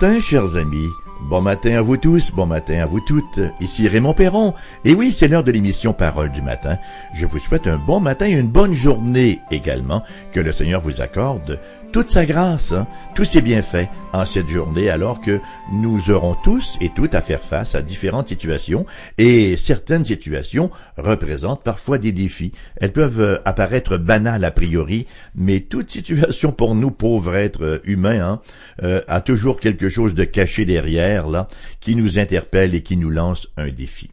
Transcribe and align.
Matin, 0.00 0.20
chers 0.20 0.54
amis. 0.54 0.90
Bon 1.22 1.40
matin 1.40 1.76
à 1.76 1.82
vous 1.82 1.96
tous, 1.96 2.30
bon 2.30 2.46
matin 2.46 2.82
à 2.82 2.86
vous 2.86 3.00
toutes. 3.00 3.40
Ici 3.58 3.88
Raymond 3.88 4.14
Perron. 4.14 4.54
Et 4.84 4.94
oui, 4.94 5.10
c'est 5.10 5.26
l'heure 5.26 5.42
de 5.42 5.50
l'émission 5.50 5.92
Parole 5.92 6.30
du 6.30 6.40
matin. 6.40 6.78
Je 7.14 7.26
vous 7.26 7.40
souhaite 7.40 7.66
un 7.66 7.78
bon 7.78 7.98
matin 7.98 8.26
et 8.26 8.38
une 8.38 8.48
bonne 8.48 8.74
journée 8.74 9.40
également. 9.50 10.04
Que 10.30 10.38
le 10.38 10.52
Seigneur 10.52 10.80
vous 10.80 11.00
accorde 11.00 11.58
toute 11.92 12.10
sa 12.10 12.26
grâce, 12.26 12.72
hein, 12.72 12.86
tous 13.14 13.24
ses 13.24 13.40
bienfaits 13.40 13.88
en 14.12 14.26
cette 14.26 14.48
journée, 14.48 14.90
alors 14.90 15.20
que 15.20 15.40
nous 15.72 16.10
aurons 16.10 16.34
tous 16.34 16.76
et 16.80 16.90
toutes 16.90 17.14
à 17.14 17.22
faire 17.22 17.42
face 17.42 17.74
à 17.74 17.82
différentes 17.82 18.28
situations, 18.28 18.86
et 19.16 19.56
certaines 19.56 20.04
situations 20.04 20.70
représentent 20.96 21.62
parfois 21.62 21.98
des 21.98 22.12
défis. 22.12 22.52
Elles 22.76 22.92
peuvent 22.92 23.20
euh, 23.20 23.38
apparaître 23.44 23.96
banales 23.96 24.44
a 24.44 24.50
priori, 24.50 25.06
mais 25.34 25.60
toute 25.60 25.90
situation 25.90 26.52
pour 26.52 26.74
nous 26.74 26.90
pauvres 26.90 27.36
êtres 27.36 27.80
humains 27.84 28.20
hein, 28.20 28.40
euh, 28.82 29.02
a 29.08 29.20
toujours 29.20 29.60
quelque 29.60 29.88
chose 29.88 30.14
de 30.14 30.24
caché 30.24 30.64
derrière, 30.64 31.28
là, 31.28 31.48
qui 31.80 31.96
nous 31.96 32.18
interpelle 32.18 32.74
et 32.74 32.82
qui 32.82 32.96
nous 32.96 33.10
lance 33.10 33.48
un 33.56 33.68
défi. 33.68 34.10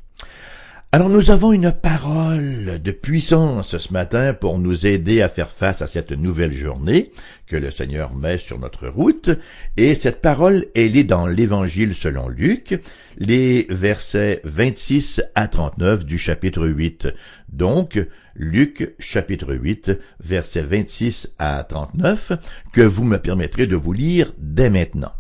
Alors 0.96 1.10
nous 1.10 1.30
avons 1.30 1.52
une 1.52 1.74
parole 1.74 2.82
de 2.82 2.92
puissance 2.92 3.78
ce 3.78 3.92
matin 3.92 4.34
pour 4.34 4.58
nous 4.58 4.88
aider 4.88 5.22
à 5.22 5.28
faire 5.28 5.52
face 5.52 5.82
à 5.82 5.88
cette 5.88 6.14
nouvelle 6.14 6.54
journée 6.54 7.12
que 7.48 7.58
le 7.58 7.70
Seigneur 7.70 8.16
met 8.16 8.38
sur 8.38 8.60
notre 8.60 8.88
route. 8.88 9.30
Et 9.76 9.94
cette 9.96 10.22
parole, 10.22 10.68
elle 10.74 10.96
est 10.96 11.04
dans 11.04 11.28
l'Évangile 11.28 11.96
selon 11.96 12.30
Luc, 12.30 12.80
les 13.18 13.68
versets 13.70 14.40
26 14.46 15.22
à 15.36 15.50
39 15.50 16.06
du 16.06 16.18
chapitre 16.18 16.66
8. 16.66 17.10
Donc, 17.52 18.00
Luc 18.34 18.96
chapitre 18.98 19.54
8, 19.54 19.92
versets 20.22 20.64
26 20.64 21.34
à 21.40 21.62
39, 21.68 22.32
que 22.72 22.80
vous 22.80 23.04
me 23.04 23.18
permettrez 23.18 23.68
de 23.68 23.76
vous 23.76 23.92
lire 23.92 24.32
dès 24.38 24.70
maintenant. 24.70 25.12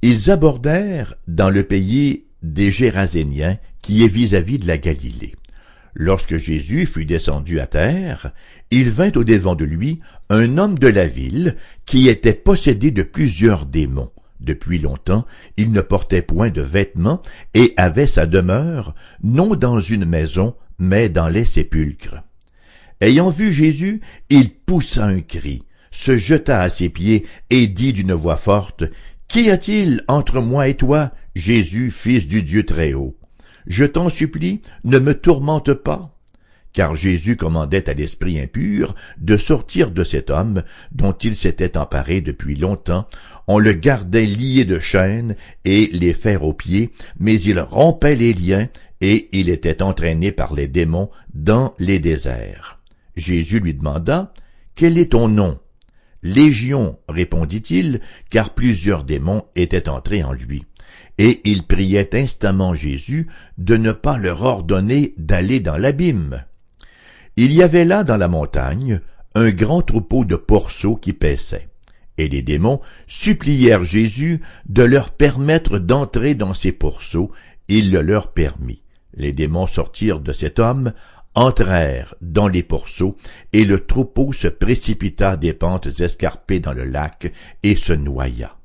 Ils 0.00 0.30
abordèrent 0.30 1.16
dans 1.28 1.50
le 1.50 1.64
pays 1.64 2.24
des 2.42 2.70
Géraséniens 2.70 3.58
qui 3.84 4.02
est 4.02 4.08
vis-à-vis 4.08 4.58
de 4.58 4.66
la 4.66 4.78
Galilée. 4.78 5.34
Lorsque 5.92 6.38
Jésus 6.38 6.86
fut 6.86 7.04
descendu 7.04 7.60
à 7.60 7.66
terre, 7.66 8.32
il 8.70 8.88
vint 8.88 9.12
au 9.14 9.24
devant 9.24 9.54
de 9.54 9.66
lui 9.66 10.00
un 10.30 10.56
homme 10.56 10.78
de 10.78 10.88
la 10.88 11.06
ville 11.06 11.56
qui 11.84 12.08
était 12.08 12.32
possédé 12.32 12.90
de 12.90 13.02
plusieurs 13.02 13.66
démons. 13.66 14.10
Depuis 14.40 14.78
longtemps, 14.78 15.26
il 15.58 15.70
ne 15.70 15.82
portait 15.82 16.22
point 16.22 16.48
de 16.48 16.62
vêtements 16.62 17.20
et 17.52 17.74
avait 17.76 18.06
sa 18.06 18.24
demeure 18.24 18.94
non 19.22 19.54
dans 19.54 19.80
une 19.80 20.06
maison, 20.06 20.56
mais 20.78 21.10
dans 21.10 21.28
les 21.28 21.44
sépulcres. 21.44 22.22
Ayant 23.02 23.28
vu 23.28 23.52
Jésus, 23.52 24.00
il 24.30 24.48
poussa 24.54 25.04
un 25.04 25.20
cri, 25.20 25.62
se 25.90 26.16
jeta 26.16 26.62
à 26.62 26.70
ses 26.70 26.88
pieds 26.88 27.26
et 27.50 27.66
dit 27.66 27.92
d'une 27.92 28.14
voix 28.14 28.38
forte, 28.38 28.84
Qu'y 29.28 29.50
a-t-il 29.50 30.02
entre 30.08 30.40
moi 30.40 30.68
et 30.68 30.74
toi, 30.74 31.12
Jésus, 31.34 31.90
fils 31.90 32.26
du 32.26 32.42
Dieu 32.42 32.64
très 32.64 32.94
haut? 32.94 33.18
Je 33.66 33.84
t'en 33.84 34.08
supplie, 34.08 34.60
ne 34.84 34.98
me 34.98 35.14
tourmente 35.14 35.72
pas. 35.72 36.10
Car 36.72 36.96
Jésus 36.96 37.36
commandait 37.36 37.88
à 37.88 37.94
l'esprit 37.94 38.40
impur 38.40 38.94
de 39.18 39.36
sortir 39.36 39.92
de 39.92 40.02
cet 40.02 40.30
homme 40.30 40.64
dont 40.90 41.12
il 41.12 41.36
s'était 41.36 41.78
emparé 41.78 42.20
depuis 42.20 42.56
longtemps. 42.56 43.06
On 43.46 43.58
le 43.58 43.72
gardait 43.72 44.26
lié 44.26 44.64
de 44.64 44.80
chaînes 44.80 45.36
et 45.64 45.88
les 45.92 46.12
fers 46.12 46.42
aux 46.42 46.52
pieds, 46.52 46.90
mais 47.20 47.40
il 47.40 47.60
rompait 47.60 48.16
les 48.16 48.34
liens 48.34 48.68
et 49.00 49.28
il 49.32 49.50
était 49.50 49.82
entraîné 49.82 50.32
par 50.32 50.52
les 50.52 50.66
démons 50.66 51.10
dans 51.32 51.74
les 51.78 52.00
déserts. 52.00 52.80
Jésus 53.16 53.60
lui 53.60 53.74
demanda, 53.74 54.32
Quel 54.74 54.98
est 54.98 55.12
ton 55.12 55.28
nom? 55.28 55.60
Légion, 56.24 56.98
répondit-il, 57.08 58.00
car 58.30 58.54
plusieurs 58.54 59.04
démons 59.04 59.42
étaient 59.54 59.88
entrés 59.88 60.24
en 60.24 60.32
lui 60.32 60.64
et 61.18 61.40
il 61.44 61.64
priait 61.64 62.14
instamment 62.14 62.74
Jésus 62.74 63.28
de 63.58 63.76
ne 63.76 63.92
pas 63.92 64.18
leur 64.18 64.42
ordonner 64.42 65.14
d'aller 65.16 65.60
dans 65.60 65.76
l'abîme. 65.76 66.44
Il 67.36 67.52
y 67.52 67.62
avait 67.62 67.84
là 67.84 68.04
dans 68.04 68.16
la 68.16 68.28
montagne 68.28 69.00
un 69.34 69.50
grand 69.50 69.82
troupeau 69.82 70.24
de 70.24 70.36
porceaux 70.36 70.96
qui 70.96 71.12
paissaient, 71.12 71.68
et 72.18 72.28
les 72.28 72.42
démons 72.42 72.80
supplièrent 73.06 73.84
Jésus 73.84 74.40
de 74.68 74.82
leur 74.82 75.10
permettre 75.10 75.78
d'entrer 75.78 76.34
dans 76.34 76.54
ces 76.54 76.72
pourceaux, 76.72 77.32
il 77.68 77.90
le 77.90 78.02
leur 78.02 78.32
permit. 78.32 78.82
Les 79.14 79.32
démons 79.32 79.66
sortirent 79.66 80.20
de 80.20 80.32
cet 80.32 80.58
homme, 80.58 80.92
entrèrent 81.34 82.14
dans 82.20 82.46
les 82.46 82.62
pourceaux, 82.62 83.16
et 83.52 83.64
le 83.64 83.84
troupeau 83.84 84.32
se 84.32 84.48
précipita 84.48 85.36
des 85.36 85.52
pentes 85.52 86.00
escarpées 86.00 86.60
dans 86.60 86.72
le 86.72 86.84
lac 86.84 87.32
et 87.62 87.74
se 87.74 87.92
noya. 87.92 88.56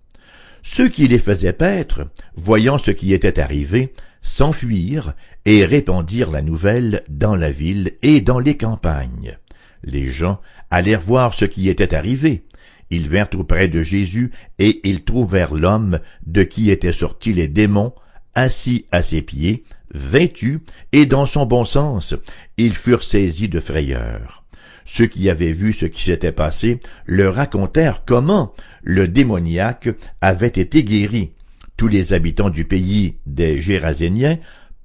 Ceux 0.64 0.90
qui 0.90 1.08
les 1.08 1.20
faisaient 1.20 1.54
paître, 1.54 2.10
voyant 2.36 2.78
ce 2.78 2.92
qui 2.92 3.14
était 3.14 3.40
arrivé, 3.40 3.94
s'enfuirent 4.22 5.14
et 5.46 5.66
répandirent 5.66 6.32
la 6.32 6.42
nouvelle 6.42 7.04
dans 7.10 7.36
la 7.36 7.52
ville 7.52 7.94
et 8.02 8.22
dans 8.22 8.40
les 8.40 8.58
campagnes. 8.58 9.38
Les 9.84 10.08
gens 10.08 10.42
allèrent 10.72 11.02
voir 11.02 11.34
ce 11.34 11.46
qui 11.46 11.70
était 11.70 11.96
arrivé. 11.96 12.44
Ils 12.90 13.08
vinrent 13.08 13.30
auprès 13.36 13.68
de 13.68 13.84
Jésus 13.84 14.32
et 14.58 14.82
ils 14.88 15.04
trouvèrent 15.04 15.54
l'homme 15.54 16.00
de 16.26 16.44
qui 16.44 16.70
étaient 16.72 16.94
sortis 16.94 17.34
les 17.34 17.48
démons, 17.48 17.94
assis 18.36 18.86
à 18.92 19.02
ses 19.02 19.22
pieds, 19.22 19.64
vêtu 19.94 20.62
et 20.92 21.06
dans 21.06 21.26
son 21.26 21.46
bon 21.46 21.66
sens. 21.66 22.16
Ils 22.58 22.74
furent 22.74 23.04
saisis 23.04 23.50
de 23.50 23.60
frayeur. 23.60 24.44
Ceux 24.92 25.06
qui 25.06 25.30
avaient 25.30 25.52
vu 25.52 25.72
ce 25.72 25.86
qui 25.86 26.02
s'était 26.02 26.32
passé 26.32 26.80
leur 27.06 27.36
racontèrent 27.36 28.06
comment 28.06 28.56
le 28.82 29.08
démoniaque 29.08 29.88
avait 30.20 30.48
été 30.48 30.84
guéri. 30.84 31.34
Tous 31.78 31.88
les 31.88 32.12
habitants 32.12 32.50
du 32.50 32.66
pays 32.66 33.18
des 33.28 33.62
Géraséniens 33.62 34.40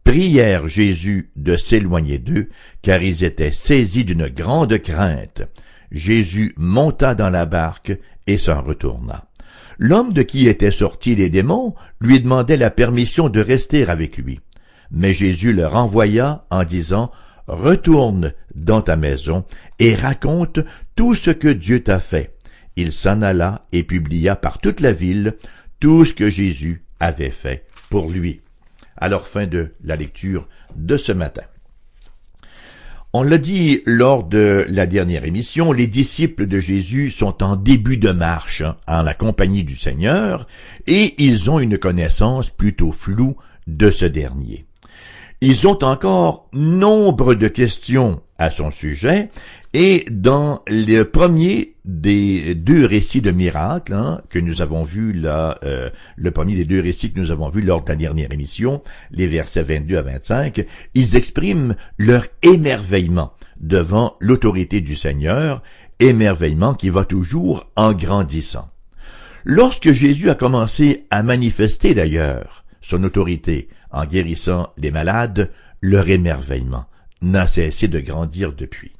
prièrent 0.04 0.69
Jésus 0.69 1.31
de 1.37 1.56
s'éloigner 1.56 2.19
d'eux, 2.19 2.50
car 2.82 3.03
ils 3.03 3.25
étaient 3.25 3.50
saisis 3.50 4.04
d'une 4.04 4.28
grande 4.28 4.76
crainte. 4.78 5.41
Jésus 5.91 6.53
monta 6.59 7.14
dans 7.14 7.31
la 7.31 7.47
barque 7.47 7.98
et 8.26 8.37
s'en 8.37 8.60
retourna. 8.60 9.25
L'homme 9.78 10.12
de 10.12 10.20
qui 10.20 10.48
étaient 10.48 10.70
sortis 10.70 11.14
les 11.14 11.31
démons 11.31 11.75
lui 11.98 12.20
demandait 12.20 12.59
la 12.59 12.70
permission 12.70 13.31
de 13.31 13.41
rester 13.41 13.88
avec 13.88 14.19
lui. 14.19 14.41
Mais 14.91 15.14
Jésus 15.14 15.54
le 15.54 15.66
renvoya 15.66 16.44
en 16.50 16.64
disant 16.64 17.10
Retourne 17.47 18.32
dans 18.55 18.81
ta 18.81 18.97
maison 18.97 19.44
et 19.78 19.94
raconte 19.94 20.60
tout 20.97 21.15
ce 21.15 21.31
que 21.31 21.49
Dieu 21.49 21.82
t'a 21.82 22.00
fait. 22.00 22.34
Il 22.77 22.93
s'en 22.93 23.22
alla 23.22 23.66
et 23.72 23.82
publia 23.82 24.37
par 24.37 24.59
toute 24.59 24.81
la 24.81 24.93
ville 24.93 25.34
tout 25.81 26.05
ce 26.05 26.15
que 26.15 26.31
Jésus 26.31 26.82
avait 27.00 27.31
fait 27.31 27.66
pour 27.91 28.10
lui. 28.10 28.41
Alors 28.97 29.27
fin 29.27 29.47
de 29.47 29.75
la 29.82 29.97
lecture 29.97 30.49
de 30.77 30.97
ce 30.97 31.12
matin. 31.12 31.43
On 33.12 33.22
l'a 33.22 33.38
dit 33.38 33.81
lors 33.87 34.25
de 34.25 34.66
la 34.69 34.87
dernière 34.87 35.25
émission, 35.25 35.72
les 35.72 35.87
disciples 35.87 36.47
de 36.47 36.59
Jésus 36.59 37.11
sont 37.11 37.44
en 37.44 37.55
début 37.55 37.97
de 37.97 38.11
marche 38.11 38.62
hein, 38.62 38.76
en 38.88 39.03
la 39.03 39.15
compagnie 39.15 39.62
du 39.62 39.76
Seigneur 39.76 40.49
et 40.88 41.15
ils 41.22 41.49
ont 41.49 41.61
une 41.61 41.78
connaissance 41.78 42.50
plutôt 42.50 42.91
floue 42.91 43.37
de 43.69 43.91
ce 43.91 44.05
dernier. 44.05 44.66
Ils 45.40 45.66
ont 45.66 45.82
encore 45.84 46.48
nombre 46.52 47.34
de 47.34 47.48
questions 47.48 48.22
à 48.38 48.50
son 48.50 48.70
sujet 48.70 49.28
et 49.72 50.04
dans 50.10 50.62
le 50.68 51.02
premier 51.02 51.74
des 51.84 52.54
deux 52.54 52.86
récits 52.86 53.20
de 53.20 53.30
miracles 53.30 53.92
hein, 53.92 54.22
que 54.30 54.38
nous 54.38 54.62
avons 54.62 54.84
vu 54.84 55.12
là, 55.12 55.58
euh, 55.64 55.90
le 56.16 56.31
premier 56.31 56.54
des 56.54 56.64
deux 56.64 56.81
récits 56.81 57.12
que 57.12 57.20
nous 57.20 57.31
avons 57.31 57.50
vus 57.50 57.60
lors 57.60 57.84
de 57.84 57.88
la 57.90 57.96
dernière 57.96 58.32
émission, 58.32 58.82
les 59.10 59.26
versets 59.26 59.62
22 59.62 59.96
à 59.98 60.02
25, 60.02 60.64
ils 60.94 61.16
expriment 61.16 61.75
leur 61.98 62.25
émerveillement 62.42 63.34
devant 63.60 64.16
l'autorité 64.20 64.80
du 64.80 64.96
Seigneur, 64.96 65.62
émerveillement 66.00 66.75
qui 66.75 66.90
va 66.90 67.04
toujours 67.04 67.70
en 67.76 67.92
grandissant. 67.92 68.70
Lorsque 69.44 69.92
Jésus 69.92 70.30
a 70.30 70.34
commencé 70.34 71.06
à 71.10 71.22
manifester 71.22 71.94
d'ailleurs 71.94 72.64
son 72.80 73.04
autorité 73.04 73.69
en 73.94 74.05
guérissant 74.05 74.73
les 74.79 74.91
malades, 74.91 75.50
leur 75.81 76.08
émerveillement 76.08 76.87
n'a 77.23 77.46
cessé 77.46 77.88
de 77.88 78.00
grandir 78.00 78.52
depuis. 78.52 78.93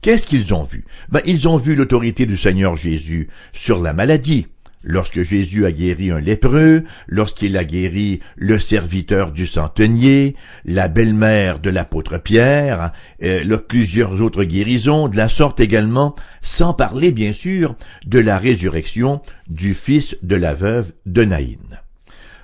Qu'est-ce 0.00 0.26
qu'ils 0.26 0.52
ont 0.52 0.64
vu? 0.64 0.84
Ben, 1.08 1.20
Ils 1.24 1.48
ont 1.48 1.56
vu 1.56 1.74
l'autorité 1.74 2.26
du 2.26 2.36
Seigneur 2.36 2.76
Jésus 2.76 3.28
sur 3.52 3.80
la 3.80 3.94
maladie. 3.94 4.48
Lorsque 4.86 5.22
Jésus 5.22 5.64
a 5.64 5.72
guéri 5.72 6.10
un 6.10 6.20
lépreux, 6.20 6.84
lorsqu'il 7.08 7.56
a 7.56 7.64
guéri 7.64 8.20
le 8.36 8.60
serviteur 8.60 9.32
du 9.32 9.46
centenier, 9.46 10.36
la 10.66 10.88
belle-mère 10.88 11.58
de 11.58 11.70
l'apôtre 11.70 12.18
Pierre, 12.18 12.92
euh, 13.22 13.56
plusieurs 13.66 14.20
autres 14.20 14.44
guérisons, 14.44 15.08
de 15.08 15.16
la 15.16 15.30
sorte 15.30 15.60
également, 15.60 16.14
sans 16.42 16.74
parler 16.74 17.12
bien 17.12 17.32
sûr 17.32 17.76
de 18.04 18.18
la 18.18 18.36
résurrection 18.36 19.22
du 19.48 19.72
fils 19.72 20.18
de 20.22 20.36
la 20.36 20.52
veuve 20.52 20.92
de 21.06 21.24
Naïn. 21.24 21.80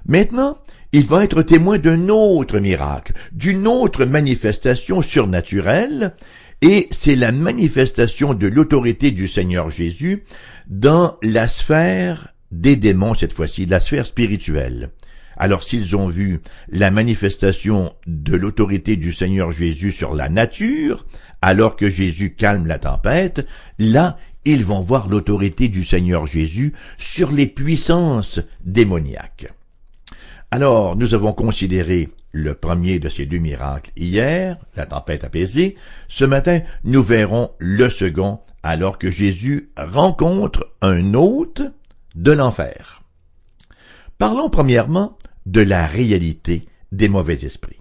Maintenant, 0.06 0.56
il 0.92 1.06
va 1.06 1.24
être 1.24 1.42
témoin 1.42 1.78
d'un 1.78 2.08
autre 2.08 2.58
miracle, 2.58 3.12
d'une 3.32 3.66
autre 3.66 4.04
manifestation 4.04 5.02
surnaturelle, 5.02 6.14
et 6.62 6.88
c'est 6.90 7.16
la 7.16 7.32
manifestation 7.32 8.34
de 8.34 8.46
l'autorité 8.46 9.12
du 9.12 9.28
Seigneur 9.28 9.70
Jésus 9.70 10.24
dans 10.68 11.16
la 11.22 11.48
sphère 11.48 12.34
des 12.50 12.76
démons 12.76 13.14
cette 13.14 13.32
fois-ci, 13.32 13.66
la 13.66 13.80
sphère 13.80 14.06
spirituelle. 14.06 14.90
Alors 15.36 15.62
s'ils 15.62 15.96
ont 15.96 16.08
vu 16.08 16.40
la 16.68 16.90
manifestation 16.90 17.94
de 18.06 18.36
l'autorité 18.36 18.96
du 18.96 19.12
Seigneur 19.12 19.52
Jésus 19.52 19.92
sur 19.92 20.14
la 20.14 20.28
nature, 20.28 21.06
alors 21.40 21.76
que 21.76 21.88
Jésus 21.88 22.34
calme 22.34 22.66
la 22.66 22.78
tempête, 22.78 23.46
là, 23.78 24.18
ils 24.44 24.64
vont 24.64 24.80
voir 24.80 25.08
l'autorité 25.08 25.68
du 25.68 25.84
Seigneur 25.84 26.26
Jésus 26.26 26.74
sur 26.98 27.30
les 27.30 27.46
puissances 27.46 28.40
démoniaques. 28.64 29.52
Alors, 30.50 30.96
nous 30.96 31.14
avons 31.14 31.32
considéré 31.32 32.08
le 32.32 32.54
premier 32.54 32.98
de 32.98 33.08
ces 33.08 33.24
deux 33.24 33.38
miracles 33.38 33.92
hier, 33.96 34.56
la 34.76 34.86
tempête 34.86 35.22
apaisée. 35.22 35.76
Ce 36.08 36.24
matin, 36.24 36.60
nous 36.82 37.02
verrons 37.02 37.52
le 37.58 37.88
second, 37.88 38.40
alors 38.62 38.98
que 38.98 39.10
Jésus 39.10 39.70
rencontre 39.76 40.72
un 40.82 41.14
hôte 41.14 41.62
de 42.16 42.32
l'enfer. 42.32 43.02
Parlons 44.18 44.50
premièrement 44.50 45.16
de 45.46 45.60
la 45.60 45.86
réalité 45.86 46.66
des 46.90 47.08
mauvais 47.08 47.44
esprits. 47.44 47.80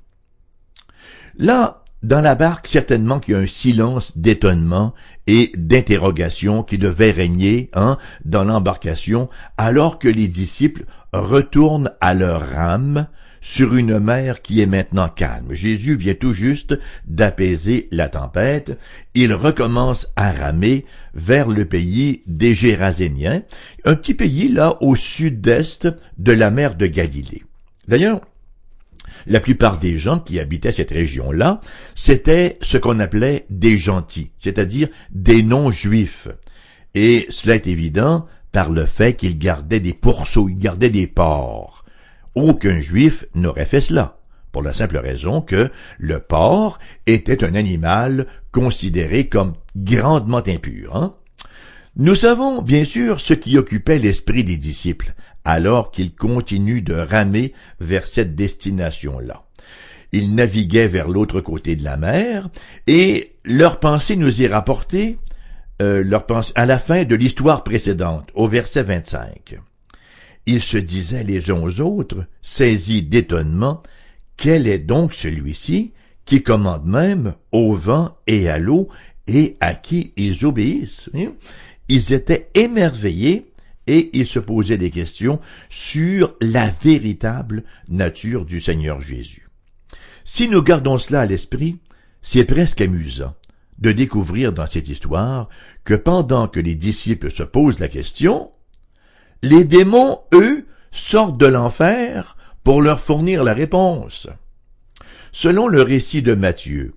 Là, 1.37 1.83
dans 2.01 2.21
la 2.21 2.35
barque, 2.35 2.67
certainement 2.67 3.19
qu'il 3.19 3.33
y 3.33 3.37
a 3.37 3.41
un 3.41 3.47
silence 3.47 4.17
d'étonnement 4.17 4.93
et 5.27 5.51
d'interrogation 5.57 6.63
qui 6.63 6.77
devait 6.77 7.11
régner 7.11 7.69
hein, 7.73 7.97
dans 8.23 8.45
l'embarcation 8.45 9.29
alors 9.57 9.99
que 9.99 10.07
les 10.07 10.27
disciples 10.27 10.85
retournent 11.13 11.91
à 12.01 12.13
leur 12.13 12.47
rame 12.49 13.07
sur 13.41 13.75
une 13.75 13.99
mer 13.99 14.41
qui 14.41 14.61
est 14.61 14.65
maintenant 14.65 15.07
calme. 15.07 15.53
Jésus 15.53 15.95
vient 15.95 16.13
tout 16.13 16.33
juste 16.33 16.77
d'apaiser 17.05 17.87
la 17.91 18.09
tempête. 18.09 18.77
Il 19.13 19.33
recommence 19.33 20.07
à 20.15 20.31
ramer 20.31 20.85
vers 21.13 21.47
le 21.47 21.65
pays 21.65 22.21
des 22.27 22.53
Géraséniens, 22.53 23.43
un 23.85 23.95
petit 23.95 24.13
pays 24.13 24.49
là 24.49 24.77
au 24.81 24.95
sud-est 24.95 25.87
de 26.17 26.31
la 26.31 26.51
mer 26.51 26.75
de 26.75 26.87
Galilée. 26.87 27.43
D'ailleurs, 27.87 28.21
la 29.27 29.39
plupart 29.39 29.79
des 29.79 29.97
gens 29.97 30.19
qui 30.19 30.39
habitaient 30.39 30.71
cette 30.71 30.91
région-là, 30.91 31.61
c'était 31.95 32.57
ce 32.61 32.77
qu'on 32.77 32.99
appelait 32.99 33.45
des 33.49 33.77
gentils, 33.77 34.31
c'est-à-dire 34.37 34.87
des 35.11 35.43
non-juifs. 35.43 36.27
Et 36.95 37.27
cela 37.29 37.55
est 37.55 37.67
évident 37.67 38.27
par 38.51 38.71
le 38.71 38.85
fait 38.85 39.13
qu'ils 39.13 39.37
gardaient 39.37 39.79
des 39.79 39.93
pourceaux, 39.93 40.49
ils 40.49 40.57
gardaient 40.57 40.89
des 40.89 41.07
porcs. 41.07 41.85
Aucun 42.35 42.79
juif 42.79 43.25
n'aurait 43.35 43.65
fait 43.65 43.81
cela, 43.81 44.19
pour 44.51 44.61
la 44.61 44.73
simple 44.73 44.97
raison 44.97 45.41
que 45.41 45.69
le 45.97 46.19
porc 46.19 46.79
était 47.05 47.43
un 47.43 47.55
animal 47.55 48.27
considéré 48.51 49.27
comme 49.27 49.53
grandement 49.75 50.43
impur. 50.45 50.95
Hein. 50.95 51.15
Nous 51.95 52.15
savons 52.15 52.61
bien 52.61 52.85
sûr 52.85 53.19
ce 53.19 53.33
qui 53.33 53.57
occupait 53.57 53.99
l'esprit 53.99 54.43
des 54.43 54.57
disciples, 54.57 55.13
alors 55.43 55.91
qu'ils 55.91 56.13
continuent 56.13 56.83
de 56.83 56.93
ramer 56.93 57.53
vers 57.79 58.07
cette 58.07 58.35
destination-là. 58.35 59.43
Ils 60.11 60.33
naviguaient 60.33 60.87
vers 60.87 61.07
l'autre 61.07 61.41
côté 61.41 61.75
de 61.75 61.83
la 61.83 61.97
mer, 61.97 62.49
et 62.87 63.35
leur 63.43 63.79
pensée 63.79 64.15
nous 64.15 64.41
est 64.41 64.47
rapportée 64.47 65.17
euh, 65.81 66.03
leur 66.03 66.25
pensée, 66.25 66.51
à 66.55 66.65
la 66.65 66.79
fin 66.79 67.05
de 67.05 67.15
l'histoire 67.15 67.63
précédente, 67.63 68.29
au 68.33 68.47
verset 68.47 68.83
25. 68.83 69.59
Ils 70.45 70.61
se 70.61 70.77
disaient 70.77 71.23
les 71.23 71.51
uns 71.51 71.61
aux 71.61 71.79
autres, 71.79 72.25
saisis 72.41 73.03
d'étonnement, 73.03 73.81
quel 74.35 74.67
est 74.67 74.79
donc 74.79 75.13
celui-ci 75.13 75.93
qui 76.25 76.43
commande 76.43 76.85
même 76.85 77.33
au 77.51 77.73
vent 77.73 78.17
et 78.27 78.49
à 78.49 78.57
l'eau 78.57 78.89
et 79.27 79.57
à 79.59 79.73
qui 79.73 80.13
ils 80.17 80.45
obéissent? 80.45 81.09
Ils 81.87 82.13
étaient 82.13 82.49
émerveillés 82.55 83.51
et 83.87 84.09
ils 84.13 84.27
se 84.27 84.39
posaient 84.39 84.77
des 84.77 84.91
questions 84.91 85.39
sur 85.69 86.35
la 86.41 86.69
véritable 86.69 87.63
nature 87.87 88.45
du 88.45 88.61
Seigneur 88.61 89.01
Jésus. 89.01 89.49
Si 90.23 90.47
nous 90.47 90.61
gardons 90.61 90.99
cela 90.99 91.21
à 91.21 91.25
l'esprit, 91.25 91.79
c'est 92.21 92.45
presque 92.45 92.81
amusant 92.81 93.33
de 93.79 93.91
découvrir 93.91 94.53
dans 94.53 94.67
cette 94.67 94.89
histoire 94.89 95.49
que 95.83 95.93
pendant 95.93 96.47
que 96.47 96.59
les 96.59 96.75
disciples 96.75 97.31
se 97.31 97.43
posent 97.43 97.79
la 97.79 97.87
question, 97.87 98.51
les 99.41 99.63
démons, 99.63 100.19
eux, 100.33 100.65
sortent 100.91 101.37
de 101.37 101.45
l'enfer 101.45 102.35
pour 102.63 102.81
leur 102.81 102.99
fournir 102.99 103.43
la 103.43 103.53
réponse. 103.53 104.27
Selon 105.31 105.67
le 105.67 105.81
récit 105.81 106.21
de 106.21 106.33
Matthieu, 106.33 106.93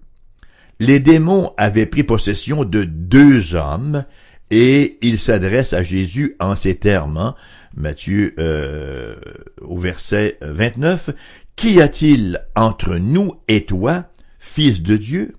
les 0.81 0.99
démons 0.99 1.53
avaient 1.57 1.87
pris 1.87 2.03
possession 2.03 2.65
de 2.65 2.83
deux 2.83 3.55
hommes 3.55 4.05
et 4.51 4.99
il 5.03 5.19
s'adresse 5.19 5.73
à 5.73 5.83
Jésus 5.83 6.37
en 6.41 6.57
ces 6.57 6.75
termes, 6.77 7.17
hein. 7.17 7.35
Matthieu 7.75 8.35
euh, 8.39 9.17
au 9.63 9.79
verset 9.79 10.37
29, 10.43 11.11
Qu'y 11.57 11.81
a-t-il 11.81 12.45
entre 12.55 12.97
nous 12.97 13.33
et 13.49 13.65
toi, 13.65 14.11
fils 14.39 14.83
de 14.83 14.97
Dieu? 14.97 15.35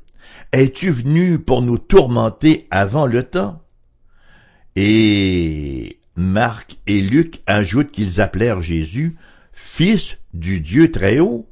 Es-tu 0.52 0.92
venu 0.92 1.40
pour 1.40 1.62
nous 1.62 1.78
tourmenter 1.78 2.68
avant 2.72 3.06
le 3.06 3.24
temps? 3.24 3.62
Et 4.75 6.00
Marc 6.16 6.78
et 6.88 7.02
Luc 7.02 7.42
ajoutent 7.46 7.92
qu'ils 7.92 8.22
appelèrent 8.22 8.62
Jésus 8.62 9.16
fils 9.54 10.18
du 10.34 10.60
Dieu 10.60 10.92
très 10.92 11.20
haut. 11.20 11.48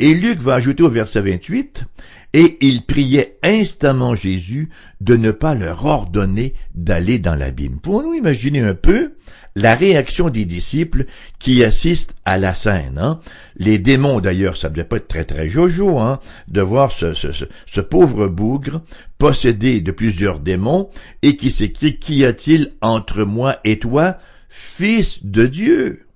Et 0.00 0.12
Luc 0.12 0.40
va 0.40 0.54
ajouter 0.54 0.82
au 0.82 0.90
verset 0.90 1.20
28, 1.22 1.84
et 2.32 2.58
il 2.60 2.82
priait 2.82 3.38
instamment 3.44 4.16
Jésus 4.16 4.68
de 5.00 5.16
ne 5.16 5.30
pas 5.30 5.54
leur 5.54 5.86
ordonner 5.86 6.54
d'aller 6.74 7.20
dans 7.20 7.36
l'abîme. 7.36 7.78
Pouvons-nous 7.78 8.14
imaginer 8.14 8.60
un 8.60 8.74
peu 8.74 9.14
la 9.54 9.74
réaction 9.74 10.30
des 10.30 10.44
disciples 10.44 11.06
qui 11.38 11.62
assistent 11.62 12.14
à 12.24 12.38
la 12.38 12.54
scène. 12.54 12.98
Hein? 12.98 13.20
Les 13.56 13.78
démons, 13.78 14.20
d'ailleurs, 14.20 14.56
ça 14.56 14.68
devait 14.68 14.84
pas 14.84 14.96
être 14.96 15.08
très 15.08 15.24
très 15.24 15.48
jojo, 15.48 15.98
hein, 15.98 16.18
de 16.48 16.60
voir 16.60 16.92
ce, 16.92 17.80
pauvre 17.80 18.26
bougre 18.26 18.82
possédé 19.18 19.80
de 19.80 19.92
plusieurs 19.92 20.40
démons 20.40 20.90
et 21.22 21.36
qui 21.36 21.50
s'écrit 21.50 21.98
Qu'y 21.98 22.24
a-t-il 22.24 22.72
entre 22.80 23.22
moi 23.22 23.58
et 23.64 23.78
toi, 23.78 24.18
fils 24.48 25.24
de 25.24 25.46
Dieu? 25.46 26.06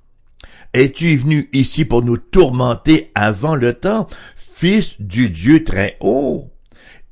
Es-tu 0.75 1.17
venu 1.17 1.49
ici 1.53 1.85
pour 1.85 2.05
nous 2.05 2.19
tourmenter 2.19 3.11
avant 3.15 3.55
le 3.55 3.73
temps, 3.73 4.07
fils 4.37 4.97
du 5.01 5.31
Dieu 5.31 5.65
très 5.65 5.97
haut? 6.01 6.51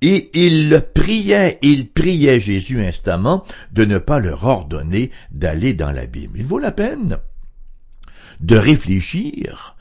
Et 0.03 0.31
il 0.35 0.69
le 0.69 0.81
priait, 0.81 1.59
il 1.63 1.89
Jésus 2.41 2.83
instamment 2.83 3.45
de 3.73 3.85
ne 3.85 3.99
pas 3.99 4.21
leur 4.21 4.45
ordonner 4.45 5.11
d'aller 5.31 5.75
dans 5.75 5.91
l'abîme. 5.91 6.33
Il 6.37 6.47
vaut 6.47 6.59
la 6.59 6.73
peine 6.73 7.19
de 8.41 8.57
réfléchir 8.57 9.77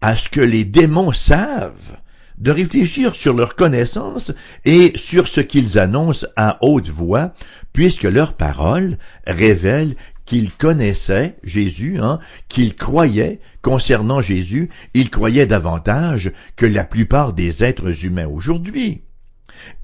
à 0.00 0.16
ce 0.16 0.28
que 0.28 0.40
les 0.40 0.64
démons 0.64 1.12
savent, 1.12 1.96
de 2.38 2.50
réfléchir 2.50 3.14
sur 3.14 3.34
leur 3.34 3.56
connaissance 3.56 4.32
et 4.64 4.92
sur 4.96 5.28
ce 5.28 5.40
qu'ils 5.40 5.78
annoncent 5.78 6.26
à 6.36 6.58
haute 6.62 6.88
voix, 6.88 7.34
puisque 7.72 8.04
leurs 8.04 8.34
paroles 8.34 8.96
révèlent 9.26 9.96
qu'ils 10.24 10.52
connaissaient 10.52 11.36
Jésus, 11.42 11.98
hein, 12.00 12.18
qu'ils 12.48 12.76
croyaient 12.76 13.40
concernant 13.62 14.22
Jésus, 14.22 14.70
ils 14.94 15.10
croyaient 15.10 15.46
davantage 15.46 16.32
que 16.56 16.66
la 16.66 16.84
plupart 16.84 17.32
des 17.32 17.64
êtres 17.64 18.04
humains 18.04 18.28
aujourd'hui. 18.28 19.02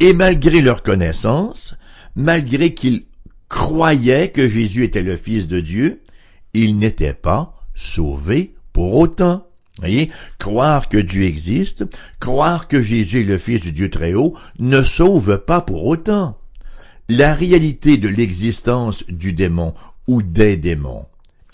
Et 0.01 0.13
malgré 0.13 0.61
leur 0.61 0.83
connaissance, 0.83 1.75
malgré 2.15 2.75
qu'ils 2.75 3.05
croyaient 3.49 4.29
que 4.29 4.49
Jésus 4.49 4.85
était 4.85 5.03
le 5.03 5.17
Fils 5.17 5.47
de 5.47 5.61
Dieu, 5.61 6.03
ils 6.55 6.79
n'étaient 6.79 7.15
pas 7.15 7.55
sauvés 7.75 8.55
pour 8.73 8.95
autant. 8.95 9.47
Voyez, 9.79 10.11
croire 10.39 10.89
que 10.89 10.97
Dieu 10.97 11.25
existe, 11.25 11.85
croire 12.19 12.67
que 12.67 12.83
Jésus 12.83 13.21
est 13.21 13.25
le 13.25 13.39
Fils 13.39 13.61
du 13.61 13.73
Dieu 13.73 13.91
très 13.91 14.15
haut, 14.15 14.35
ne 14.59 14.83
sauve 14.83 15.39
pas 15.39 15.61
pour 15.61 15.87
autant. 15.87 16.39
La 17.09 17.35
réalité 17.35 17.99
de 17.99 18.09
l'existence 18.09 19.05
du 19.07 19.33
démon 19.33 19.75
ou 20.07 20.23
des 20.23 20.57
démons. 20.57 21.07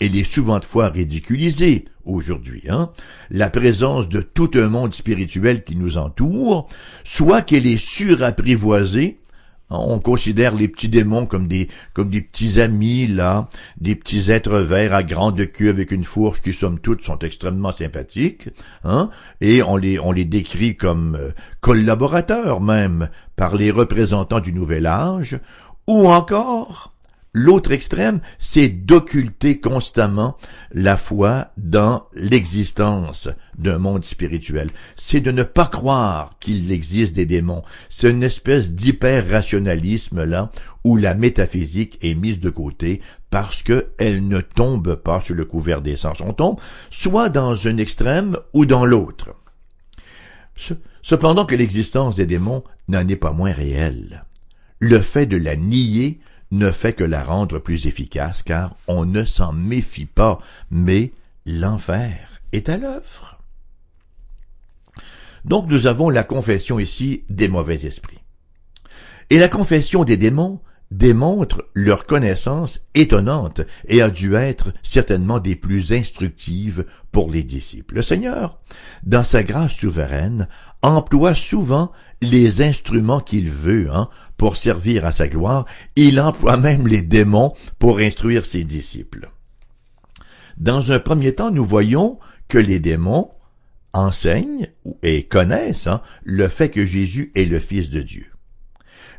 Elle 0.05 0.17
est 0.17 0.29
souvent 0.29 0.59
de 0.59 0.65
fois 0.65 0.89
ridiculisée 0.89 1.85
aujourd'hui, 2.03 2.63
hein? 2.67 2.91
La 3.31 3.49
présence 3.49 4.09
de 4.09 4.19
tout 4.19 4.51
un 4.55 4.67
monde 4.67 4.93
spirituel 4.93 5.63
qui 5.63 5.77
nous 5.77 5.97
entoure, 5.97 6.67
soit 7.05 7.41
qu'elle 7.41 7.65
est 7.65 7.81
surapprivoisée, 7.81 9.21
on 9.69 9.99
considère 9.99 10.55
les 10.55 10.67
petits 10.67 10.89
démons 10.89 11.25
comme 11.25 11.47
des 11.47 11.69
comme 11.93 12.09
des 12.09 12.19
petits 12.19 12.59
amis 12.59 13.07
là, 13.07 13.47
des 13.79 13.95
petits 13.95 14.29
êtres 14.29 14.59
verts 14.59 14.93
à 14.93 15.03
grande 15.03 15.49
queue 15.53 15.69
avec 15.69 15.91
une 15.91 16.03
fourche 16.03 16.41
qui 16.41 16.51
somme 16.51 16.79
toute 16.79 17.01
sont 17.01 17.19
extrêmement 17.19 17.71
sympathiques, 17.71 18.49
hein, 18.83 19.09
et 19.39 19.63
on 19.63 19.77
les 19.77 19.99
on 19.99 20.11
les 20.11 20.25
décrit 20.25 20.75
comme 20.75 21.15
euh, 21.15 21.31
collaborateurs 21.61 22.59
même 22.59 23.07
par 23.37 23.55
les 23.55 23.71
représentants 23.71 24.41
du 24.41 24.51
nouvel 24.51 24.85
âge, 24.85 25.39
ou 25.87 26.09
encore 26.09 26.92
L'autre 27.35 27.71
extrême, 27.71 28.19
c'est 28.37 28.69
d'occulter 28.69 29.59
constamment 29.59 30.37
la 30.71 30.97
foi 30.97 31.47
dans 31.57 32.05
l'existence 32.13 33.27
d'un 33.57 33.79
monde 33.79 34.05
spirituel. 34.05 34.69
C'est 34.95 35.19
de 35.19 35.31
ne 35.31 35.41
pas 35.41 35.65
croire 35.65 36.35
qu'il 36.39 36.71
existe 36.71 37.15
des 37.15 37.25
démons. 37.25 37.63
C'est 37.89 38.11
une 38.11 38.21
espèce 38.21 38.73
d'hyper-rationalisme 38.73 40.23
là 40.23 40.51
où 40.83 40.95
la 40.95 41.15
métaphysique 41.15 41.97
est 42.03 42.13
mise 42.13 42.39
de 42.39 42.51
côté 42.51 43.01
parce 43.31 43.63
qu'elle 43.63 44.27
ne 44.27 44.39
tombe 44.39 44.93
pas 44.93 45.19
sur 45.19 45.33
le 45.33 45.45
couvert 45.45 45.81
des 45.81 45.95
sens. 45.95 46.21
On 46.21 46.33
tombe 46.33 46.59
soit 46.91 47.29
dans 47.29 47.67
un 47.67 47.77
extrême 47.77 48.37
ou 48.53 48.67
dans 48.67 48.85
l'autre. 48.85 49.33
Cependant 51.01 51.45
que 51.45 51.55
l'existence 51.55 52.17
des 52.17 52.27
démons 52.27 52.63
n'en 52.89 53.07
est 53.07 53.15
pas 53.15 53.31
moins 53.31 53.51
réelle. 53.51 54.23
Le 54.77 54.99
fait 54.99 55.25
de 55.25 55.37
la 55.37 55.55
nier 55.55 56.19
ne 56.53 56.71
fait 56.71 56.93
que 56.93 57.03
la 57.03 57.23
rendre 57.23 57.57
plus 57.57 57.87
efficace 57.87 58.43
car 58.43 58.75
on 58.87 59.05
ne 59.05 59.23
s'en 59.23 59.53
méfie 59.53 60.05
pas, 60.05 60.39
mais 60.69 61.11
l'enfer 61.47 62.41
est 62.51 62.69
à 62.69 62.77
l'œuvre. 62.77 63.39
Donc 65.45 65.67
nous 65.67 65.87
avons 65.87 66.09
la 66.09 66.23
confession 66.23 66.79
ici 66.79 67.23
des 67.29 67.47
mauvais 67.47 67.85
esprits. 67.85 68.21
Et 69.31 69.39
la 69.39 69.49
confession 69.49 70.03
des 70.03 70.15
démons 70.15 70.61
démontre 70.97 71.67
leur 71.73 72.05
connaissance 72.05 72.85
étonnante 72.93 73.61
et 73.87 74.01
a 74.01 74.09
dû 74.09 74.35
être 74.35 74.73
certainement 74.83 75.39
des 75.39 75.55
plus 75.55 75.91
instructives 75.91 76.85
pour 77.11 77.31
les 77.31 77.43
disciples. 77.43 77.95
Le 77.95 78.01
Seigneur, 78.03 78.59
dans 79.03 79.23
sa 79.23 79.43
grâce 79.43 79.73
souveraine, 79.73 80.47
emploie 80.81 81.33
souvent 81.33 81.91
les 82.21 82.61
instruments 82.61 83.19
qu'il 83.19 83.49
veut 83.49 83.89
hein, 83.91 84.09
pour 84.37 84.55
servir 84.55 85.05
à 85.05 85.11
sa 85.11 85.27
gloire. 85.27 85.65
Il 85.95 86.19
emploie 86.19 86.57
même 86.57 86.87
les 86.87 87.01
démons 87.01 87.53
pour 87.79 87.97
instruire 87.97 88.45
ses 88.45 88.63
disciples. 88.63 89.29
Dans 90.57 90.91
un 90.91 90.99
premier 90.99 91.33
temps, 91.33 91.49
nous 91.49 91.65
voyons 91.65 92.19
que 92.47 92.59
les 92.59 92.79
démons 92.79 93.31
enseignent 93.93 94.67
et 95.01 95.23
connaissent 95.23 95.87
hein, 95.87 96.01
le 96.23 96.47
fait 96.47 96.69
que 96.69 96.85
Jésus 96.85 97.31
est 97.35 97.45
le 97.45 97.59
Fils 97.59 97.89
de 97.89 98.01
Dieu. 98.01 98.27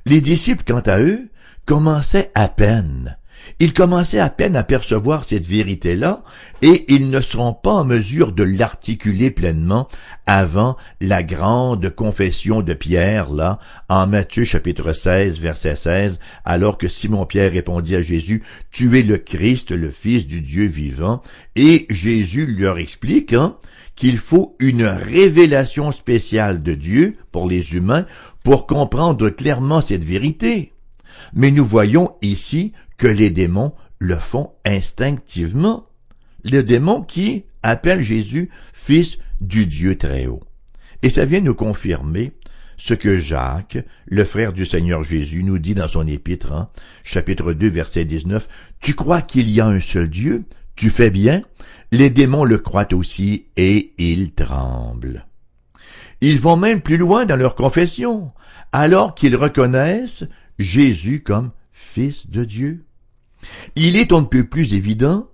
Les 0.06 0.20
disciples, 0.20 0.64
quant 0.66 0.80
à 0.80 1.00
eux, 1.00 1.30
commençaient 1.64 2.30
à 2.34 2.48
peine 2.48 3.16
ils 3.60 3.72
commençaient 3.72 4.20
à 4.20 4.30
peine 4.30 4.56
à 4.56 4.64
percevoir 4.64 5.24
cette 5.24 5.46
vérité-là, 5.46 6.22
et 6.62 6.84
ils 6.92 7.10
ne 7.10 7.20
seront 7.20 7.52
pas 7.52 7.72
en 7.72 7.84
mesure 7.84 8.32
de 8.32 8.42
l'articuler 8.42 9.30
pleinement 9.30 9.88
avant 10.26 10.76
la 11.00 11.22
grande 11.22 11.90
confession 11.90 12.62
de 12.62 12.74
Pierre, 12.74 13.32
là, 13.32 13.58
en 13.88 14.06
Matthieu 14.06 14.44
chapitre 14.44 14.92
16, 14.92 15.38
verset 15.38 15.76
16, 15.76 16.18
alors 16.44 16.78
que 16.78 16.88
Simon-Pierre 16.88 17.52
répondit 17.52 17.96
à 17.96 18.02
Jésus, 18.02 18.42
Tu 18.70 18.98
es 18.98 19.02
le 19.02 19.18
Christ, 19.18 19.70
le 19.70 19.90
Fils 19.90 20.26
du 20.26 20.40
Dieu 20.40 20.66
vivant, 20.66 21.22
et 21.54 21.86
Jésus 21.90 22.46
leur 22.46 22.78
explique, 22.78 23.32
hein, 23.32 23.56
qu'il 23.94 24.18
faut 24.18 24.56
une 24.58 24.84
révélation 24.84 25.92
spéciale 25.92 26.62
de 26.62 26.74
Dieu 26.74 27.16
pour 27.30 27.48
les 27.48 27.74
humains 27.74 28.06
pour 28.42 28.66
comprendre 28.66 29.30
clairement 29.30 29.80
cette 29.80 30.04
vérité. 30.04 30.73
Mais 31.32 31.50
nous 31.50 31.64
voyons 31.64 32.16
ici 32.22 32.72
que 32.96 33.06
les 33.06 33.30
démons 33.30 33.72
le 33.98 34.16
font 34.16 34.52
instinctivement. 34.64 35.86
Le 36.44 36.62
démon 36.62 37.02
qui 37.02 37.44
appelle 37.62 38.02
Jésus 38.02 38.50
fils 38.72 39.18
du 39.40 39.66
Dieu 39.66 39.96
très 39.96 40.26
haut. 40.26 40.42
Et 41.02 41.10
ça 41.10 41.24
vient 41.24 41.40
nous 41.40 41.54
confirmer 41.54 42.32
ce 42.76 42.94
que 42.94 43.18
Jacques, 43.18 43.78
le 44.06 44.24
frère 44.24 44.52
du 44.52 44.66
Seigneur 44.66 45.02
Jésus, 45.02 45.42
nous 45.42 45.58
dit 45.58 45.74
dans 45.74 45.88
son 45.88 46.06
épître, 46.06 46.52
hein, 46.52 46.70
chapitre 47.02 47.52
2, 47.52 47.68
verset 47.68 48.04
19, 48.04 48.48
Tu 48.80 48.94
crois 48.94 49.22
qu'il 49.22 49.50
y 49.50 49.60
a 49.60 49.66
un 49.66 49.80
seul 49.80 50.08
Dieu? 50.08 50.44
Tu 50.76 50.90
fais 50.90 51.10
bien? 51.10 51.42
Les 51.92 52.10
démons 52.10 52.44
le 52.44 52.58
croient 52.58 52.92
aussi 52.92 53.46
et 53.56 53.94
ils 53.98 54.32
tremblent. 54.32 55.26
Ils 56.20 56.40
vont 56.40 56.56
même 56.56 56.80
plus 56.80 56.96
loin 56.96 57.26
dans 57.26 57.36
leur 57.36 57.54
confession, 57.54 58.32
alors 58.72 59.14
qu'ils 59.14 59.36
reconnaissent 59.36 60.24
Jésus 60.58 61.22
comme 61.22 61.50
Fils 61.72 62.28
de 62.28 62.44
Dieu. 62.44 62.84
Il 63.76 63.96
est 63.96 64.12
on 64.12 64.22
ne 64.22 64.26
peut 64.26 64.44
plus 64.44 64.74
évident 64.74 65.28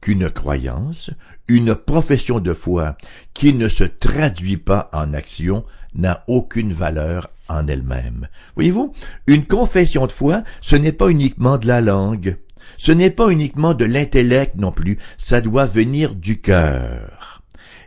qu'une 0.00 0.30
croyance, 0.30 1.10
une 1.48 1.74
profession 1.74 2.38
de 2.38 2.52
foi 2.52 2.96
qui 3.34 3.52
ne 3.52 3.68
se 3.68 3.84
traduit 3.84 4.56
pas 4.56 4.88
en 4.92 5.14
action 5.14 5.64
n'a 5.94 6.22
aucune 6.28 6.72
valeur 6.72 7.30
en 7.48 7.66
elle-même. 7.66 8.28
Voyez-vous, 8.54 8.92
une 9.26 9.46
confession 9.46 10.06
de 10.06 10.12
foi, 10.12 10.44
ce 10.60 10.76
n'est 10.76 10.92
pas 10.92 11.08
uniquement 11.08 11.58
de 11.58 11.66
la 11.66 11.80
langue, 11.80 12.36
ce 12.78 12.92
n'est 12.92 13.10
pas 13.10 13.30
uniquement 13.30 13.74
de 13.74 13.84
l'intellect 13.84 14.56
non 14.56 14.72
plus, 14.72 14.98
ça 15.18 15.40
doit 15.40 15.66
venir 15.66 16.14
du 16.14 16.40
cœur. 16.40 17.42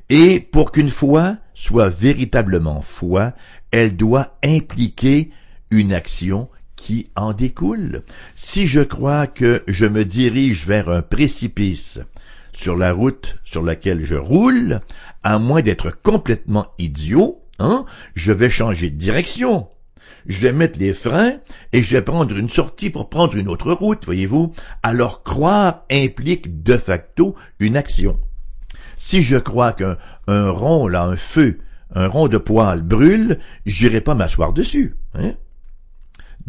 Et 0.10 0.40
pour 0.40 0.72
qu'une 0.72 0.90
foi 0.90 1.38
soit 1.54 1.90
véritablement 1.90 2.82
foi, 2.82 3.34
elle 3.72 3.96
doit 3.96 4.38
impliquer 4.44 5.32
une 5.72 5.94
action 5.94 6.50
qui 6.80 7.10
en 7.16 7.34
découle. 7.34 8.04
Si 8.36 8.68
je 8.68 8.80
crois 8.80 9.28
que 9.28 9.64
je 9.68 9.86
me 9.86 10.06
dirige 10.06 10.66
vers 10.66 10.90
un 10.90 11.02
précipice 11.02 12.00
sur 12.54 12.76
la 12.76 12.94
route 12.94 13.36
sur 13.44 13.62
laquelle 13.64 14.06
je 14.06 14.16
roule, 14.16 14.80
à 15.24 15.40
moins 15.40 15.62
d'être 15.62 15.92
complètement 15.92 16.68
idiot, 16.78 17.44
hein, 17.60 17.86
je 18.16 18.32
vais 18.32 18.50
changer 18.50 18.90
de 18.90 18.98
direction. 18.98 19.68
Je 20.26 20.40
vais 20.40 20.54
mettre 20.54 20.80
les 20.80 20.94
freins 20.94 21.34
et 21.74 21.84
je 21.84 21.98
vais 21.98 22.02
prendre 22.02 22.36
une 22.36 22.50
sortie 22.50 22.90
pour 22.90 23.10
prendre 23.10 23.36
une 23.36 23.48
autre 23.48 23.72
route, 23.72 24.06
voyez-vous. 24.06 24.54
Alors 24.84 25.24
croire 25.24 25.86
implique 25.92 26.64
de 26.64 26.78
facto 26.78 27.36
une 27.60 27.78
action. 27.78 28.20
Si 28.98 29.22
je 29.22 29.38
crois 29.38 29.74
qu'un 29.74 29.98
rond, 30.28 30.88
là, 30.88 31.04
un 31.04 31.16
feu, 31.16 31.60
un 31.94 32.08
rond 32.08 32.28
de 32.28 32.38
poêle 32.38 32.82
brûle, 32.82 33.40
j'irai 33.66 34.02
pas 34.02 34.16
m'asseoir 34.16 34.54
dessus. 34.54 34.96
Hein? 35.16 35.34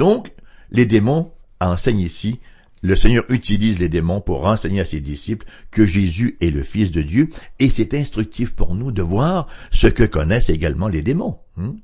Donc, 0.00 0.32
les 0.70 0.86
démons 0.86 1.30
enseignent 1.60 2.00
ici, 2.00 2.40
le 2.80 2.96
Seigneur 2.96 3.24
utilise 3.28 3.80
les 3.80 3.90
démons 3.90 4.22
pour 4.22 4.46
enseigner 4.46 4.80
à 4.80 4.86
ses 4.86 5.02
disciples 5.02 5.46
que 5.70 5.84
Jésus 5.84 6.38
est 6.40 6.48
le 6.48 6.62
Fils 6.62 6.90
de 6.90 7.02
Dieu, 7.02 7.28
et 7.58 7.68
c'est 7.68 7.92
instructif 7.92 8.54
pour 8.54 8.74
nous 8.74 8.92
de 8.92 9.02
voir 9.02 9.46
ce 9.70 9.88
que 9.88 10.04
connaissent 10.04 10.48
également 10.48 10.88
les 10.88 11.02
démons. 11.02 11.40
Hein. 11.58 11.76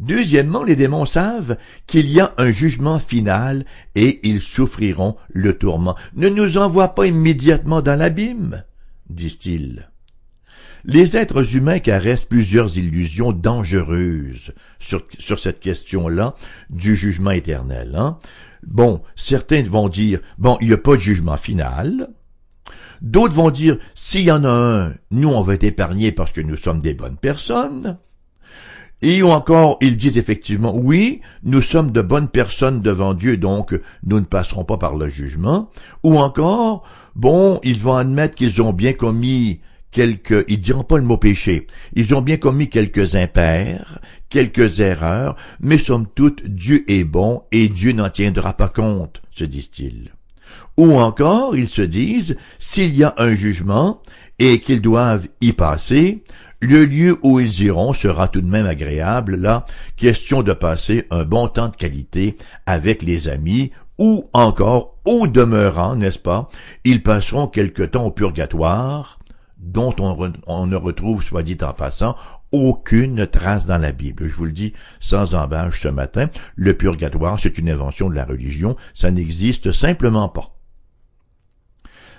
Deuxièmement, 0.00 0.62
les 0.62 0.76
démons 0.76 1.06
savent 1.06 1.56
qu'il 1.86 2.10
y 2.10 2.20
a 2.20 2.34
un 2.36 2.52
jugement 2.52 2.98
final 2.98 3.64
et 3.94 4.20
ils 4.28 4.42
souffriront 4.42 5.16
le 5.30 5.54
tourment. 5.54 5.94
Ne 6.16 6.28
nous 6.28 6.58
envoie 6.58 6.94
pas 6.94 7.06
immédiatement 7.06 7.80
dans 7.80 7.98
l'abîme, 7.98 8.64
disent-ils. 9.08 9.89
Les 10.84 11.16
êtres 11.16 11.56
humains 11.56 11.78
caressent 11.78 12.24
plusieurs 12.24 12.78
illusions 12.78 13.32
dangereuses 13.32 14.52
sur, 14.78 15.02
cette 15.38 15.60
question-là 15.60 16.34
du 16.70 16.96
jugement 16.96 17.32
éternel. 17.32 17.94
Hein. 17.96 18.18
Bon, 18.66 19.02
certains 19.16 19.62
vont 19.62 19.88
dire, 19.88 20.20
bon, 20.38 20.56
il 20.60 20.68
n'y 20.68 20.74
a 20.74 20.78
pas 20.78 20.96
de 20.96 21.00
jugement 21.00 21.36
final. 21.36 22.08
D'autres 23.02 23.34
vont 23.34 23.50
dire, 23.50 23.78
s'il 23.94 24.24
y 24.24 24.30
en 24.30 24.44
a 24.44 24.50
un, 24.50 24.92
nous, 25.10 25.28
on 25.28 25.42
va 25.42 25.54
être 25.54 25.64
épargnés 25.64 26.12
parce 26.12 26.32
que 26.32 26.40
nous 26.40 26.56
sommes 26.56 26.80
des 26.80 26.94
bonnes 26.94 27.16
personnes. 27.16 27.98
Et 29.02 29.22
encore, 29.22 29.78
ils 29.80 29.96
disent 29.96 30.18
effectivement, 30.18 30.76
oui, 30.76 31.22
nous 31.42 31.62
sommes 31.62 31.90
de 31.90 32.02
bonnes 32.02 32.28
personnes 32.28 32.82
devant 32.82 33.14
Dieu, 33.14 33.38
donc 33.38 33.78
nous 34.04 34.20
ne 34.20 34.26
passerons 34.26 34.64
pas 34.64 34.76
par 34.76 34.94
le 34.94 35.08
jugement. 35.08 35.70
Ou 36.04 36.18
encore, 36.18 36.84
bon, 37.16 37.60
ils 37.64 37.80
vont 37.80 37.96
admettre 37.96 38.34
qu'ils 38.34 38.60
ont 38.60 38.74
bien 38.74 38.92
commis 38.92 39.60
quelques, 39.90 40.44
ils 40.48 40.60
diront 40.60 40.84
pas 40.84 40.98
le 40.98 41.04
mot 41.04 41.16
péché, 41.16 41.66
ils 41.94 42.14
ont 42.14 42.22
bien 42.22 42.36
commis 42.36 42.68
quelques 42.68 43.14
impairs, 43.14 44.00
quelques 44.28 44.80
erreurs, 44.80 45.36
mais 45.60 45.78
somme 45.78 46.06
toute, 46.14 46.46
Dieu 46.46 46.84
est 46.88 47.04
bon 47.04 47.42
et 47.52 47.68
Dieu 47.68 47.92
n'en 47.92 48.10
tiendra 48.10 48.54
pas 48.54 48.68
compte, 48.68 49.22
se 49.32 49.44
disent-ils. 49.44 50.12
Ou 50.76 50.98
encore, 50.98 51.56
ils 51.56 51.68
se 51.68 51.82
disent, 51.82 52.36
s'il 52.58 52.96
y 52.96 53.04
a 53.04 53.14
un 53.18 53.34
jugement 53.34 54.02
et 54.38 54.60
qu'ils 54.60 54.80
doivent 54.80 55.28
y 55.40 55.52
passer, 55.52 56.24
le 56.60 56.84
lieu 56.84 57.18
où 57.22 57.40
ils 57.40 57.62
iront 57.62 57.92
sera 57.92 58.28
tout 58.28 58.40
de 58.40 58.46
même 58.46 58.66
agréable, 58.66 59.36
là, 59.36 59.64
question 59.96 60.42
de 60.42 60.52
passer 60.52 61.06
un 61.10 61.24
bon 61.24 61.48
temps 61.48 61.68
de 61.68 61.76
qualité 61.76 62.36
avec 62.66 63.02
les 63.02 63.28
amis, 63.28 63.72
ou 63.98 64.28
encore, 64.32 64.96
au 65.04 65.26
demeurant, 65.26 65.96
n'est-ce 65.96 66.18
pas, 66.18 66.48
ils 66.84 67.02
passeront 67.02 67.46
quelque 67.46 67.82
temps 67.82 68.06
au 68.06 68.10
purgatoire, 68.10 69.19
dont 69.60 69.94
on, 69.98 70.66
ne 70.66 70.76
retrouve, 70.76 71.22
soit 71.22 71.42
dit 71.42 71.58
en 71.62 71.72
passant, 71.72 72.16
aucune 72.50 73.26
trace 73.26 73.66
dans 73.66 73.78
la 73.78 73.92
Bible. 73.92 74.26
Je 74.26 74.34
vous 74.34 74.46
le 74.46 74.52
dis 74.52 74.72
sans 75.00 75.34
embâche 75.34 75.82
ce 75.82 75.88
matin, 75.88 76.28
le 76.56 76.74
purgatoire, 76.74 77.38
c'est 77.38 77.58
une 77.58 77.70
invention 77.70 78.08
de 78.08 78.14
la 78.14 78.24
religion, 78.24 78.76
ça 78.94 79.10
n'existe 79.10 79.72
simplement 79.72 80.28
pas. 80.28 80.56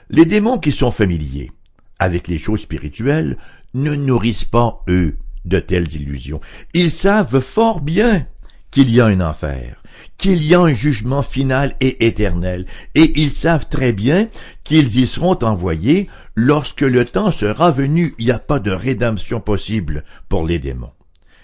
Les 0.10 0.26
démons 0.26 0.60
qui 0.60 0.72
sont 0.72 0.92
familiers 0.92 1.52
avec 2.00 2.28
les 2.28 2.40
choses 2.40 2.62
spirituelles 2.62 3.38
ne 3.74 3.96
nourrissent 3.96 4.46
pas, 4.46 4.84
eux, 4.90 5.18
de 5.46 5.60
telles 5.60 5.94
illusions. 5.96 6.42
Ils 6.74 6.92
savent 6.92 7.40
fort 7.40 7.82
bien 7.82 8.28
qu'il 8.72 8.90
y 8.90 9.02
a 9.02 9.06
un 9.06 9.20
enfer, 9.20 9.84
qu'il 10.18 10.44
y 10.44 10.56
a 10.56 10.62
un 10.62 10.74
jugement 10.74 11.24
final 11.24 11.76
et 11.82 12.08
éternel, 12.08 12.66
et 12.96 13.20
ils 13.20 13.32
savent 13.32 13.68
très 13.70 13.94
bien 13.94 14.28
qu'ils 14.64 14.98
y 15.00 15.08
seront 15.08 15.38
envoyés 15.44 16.10
lorsque 16.36 16.82
le 16.82 17.06
temps 17.06 17.32
sera 17.32 17.72
venu. 17.72 18.16
Il 18.18 18.26
n'y 18.26 18.32
a 18.32 18.40
pas 18.40 18.60
de 18.60 18.72
rédemption 18.72 19.42
possible 19.42 20.04
pour 20.30 20.46
les 20.48 20.60
démons. 20.60 20.94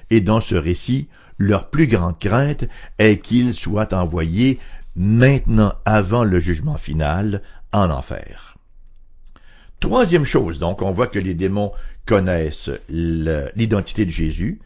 Et 0.10 0.22
dans 0.22 0.42
ce 0.42 0.56
récit, 0.56 1.10
leur 1.38 1.70
plus 1.70 1.88
grande 1.88 2.18
crainte 2.18 2.66
est 2.98 3.22
qu'ils 3.22 3.54
soient 3.54 3.94
envoyés 3.94 4.60
maintenant 4.96 5.74
avant 5.86 6.24
le 6.24 6.40
jugement 6.40 6.78
final 6.78 7.42
en 7.74 7.90
enfer. 7.90 8.58
Troisième 9.80 10.26
chose, 10.26 10.58
donc, 10.58 10.82
on 10.82 10.92
voit 10.92 11.08
que 11.08 11.20
les 11.20 11.36
démons 11.36 11.72
connaissent 12.06 12.72
l'identité 12.90 14.06
de 14.06 14.12
Jésus, 14.12 14.60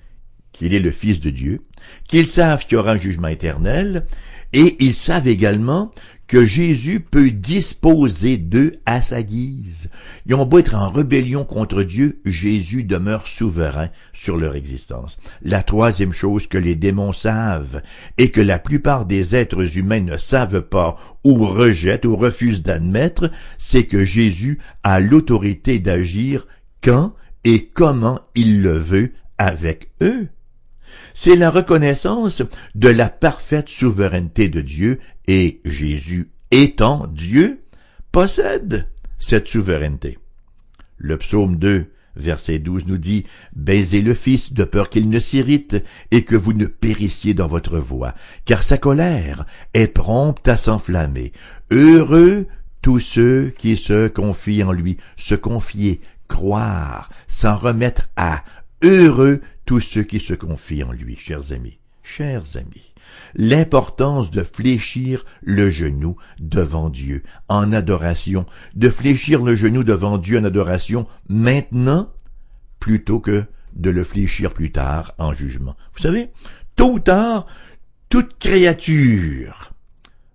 qu'il 0.53 0.74
est 0.74 0.80
le 0.80 0.91
Fils 0.91 1.20
de 1.20 1.32
Dieu, 1.32 1.62
qu'ils 2.08 2.28
savent 2.28 2.66
qu'il 2.66 2.74
y 2.74 2.80
aura 2.80 2.94
un 2.94 2.98
jugement 2.98 3.28
éternel, 3.28 4.06
et 4.54 4.76
ils 4.80 4.94
savent 4.94 5.28
également 5.28 5.92
que 6.32 6.46
Jésus 6.46 7.02
peut 7.02 7.30
disposer 7.30 8.38
d'eux 8.38 8.80
à 8.86 9.02
sa 9.02 9.22
guise. 9.22 9.90
Ils 10.26 10.36
ont 10.36 10.46
beau 10.46 10.60
être 10.60 10.76
en 10.76 10.90
rébellion 10.90 11.44
contre 11.44 11.84
Dieu, 11.84 12.22
Jésus 12.24 12.86
demeure 12.86 13.28
souverain 13.28 13.90
sur 14.14 14.38
leur 14.38 14.56
existence. 14.56 15.18
La 15.42 15.62
troisième 15.62 16.14
chose 16.14 16.48
que 16.48 16.58
les 16.58 16.76
démons 16.76 17.12
savent, 17.12 17.82
et 18.18 18.32
que 18.32 18.40
la 18.40 18.60
plupart 18.60 19.06
des 19.06 19.36
êtres 19.36 19.78
humains 19.78 20.00
ne 20.00 20.16
savent 20.16 20.62
pas, 20.62 20.96
ou 21.26 21.46
rejettent, 21.46 22.06
ou 22.06 22.16
refusent 22.16 22.64
d'admettre, 22.64 23.30
c'est 23.58 23.84
que 23.84 24.06
Jésus 24.06 24.60
a 24.84 25.02
l'autorité 25.02 25.80
d'agir 25.80 26.48
quand 26.82 27.14
et 27.44 27.66
comment 27.66 28.20
il 28.36 28.62
le 28.62 28.78
veut 28.78 29.12
avec 29.38 29.90
eux. 30.02 30.30
C'est 31.13 31.36
la 31.36 31.50
reconnaissance 31.50 32.41
de 32.75 32.89
la 32.89 33.10
parfaite 33.10 33.69
souveraineté 33.69 34.50
de 34.50 34.62
Dieu 34.62 35.00
et 35.27 35.62
Jésus 35.65 36.29
étant 36.51 37.07
Dieu 37.07 37.62
possède 38.12 38.88
cette 39.19 39.48
souveraineté. 39.48 40.19
Le 40.98 41.17
psaume 41.17 41.55
2, 41.57 41.91
verset 42.15 42.60
12 42.60 42.86
nous 42.88 42.98
dit, 42.98 43.25
Baisez 43.55 44.01
le 44.01 44.13
Fils 44.13 44.53
de 44.53 44.63
peur 44.63 44.89
qu'il 44.89 45.10
ne 45.10 45.19
s'irrite 45.19 45.83
et 46.12 46.24
que 46.24 46.36
vous 46.36 46.53
ne 46.53 46.65
périssiez 46.65 47.33
dans 47.33 47.48
votre 47.48 47.77
voie, 47.77 48.13
car 48.45 48.63
sa 48.63 48.77
colère 48.77 49.45
est 49.74 49.88
prompte 49.88 50.48
à 50.48 50.57
s'enflammer. 50.57 51.31
Heureux 51.71 52.48
tous 52.81 53.00
ceux 53.00 53.53
qui 53.57 53.77
se 53.77 54.07
confient 54.07 54.63
en 54.63 54.71
lui, 54.71 54.98
se 55.15 55.36
confier, 55.36 56.01
croire, 56.27 57.10
s'en 57.27 57.55
remettre 57.55 58.10
à. 58.15 58.43
Heureux 58.83 59.41
tous 59.72 59.80
ceux 59.80 60.04
qui 60.04 60.20
se 60.20 60.34
confient 60.34 60.84
en 60.84 60.92
lui, 60.92 61.16
chers 61.16 61.54
amis, 61.54 61.80
chers 62.04 62.58
amis. 62.58 62.94
L'importance 63.36 64.30
de 64.30 64.44
fléchir 64.44 65.24
le 65.42 65.70
genou 65.70 66.18
devant 66.42 66.90
Dieu 66.90 67.24
en 67.48 67.72
adoration, 67.72 68.46
de 68.75 68.90
fléchir 68.90 69.42
le 69.42 69.56
genou 69.56 69.86
devant 69.86 70.18
Dieu 70.18 70.38
en 70.38 70.44
adoration 70.44 71.08
maintenant 71.30 72.12
plutôt 72.82 73.22
que 73.22 73.46
de 73.72 73.90
le 73.90 74.04
fléchir 74.04 74.54
plus 74.54 74.74
tard 74.74 75.13
en 75.18 75.34
jugement. 75.34 75.78
Vous 75.94 76.01
savez, 76.01 76.32
tôt 76.75 76.96
ou 76.96 77.00
tard, 77.00 77.48
toute 78.10 78.40
créature 78.40 79.72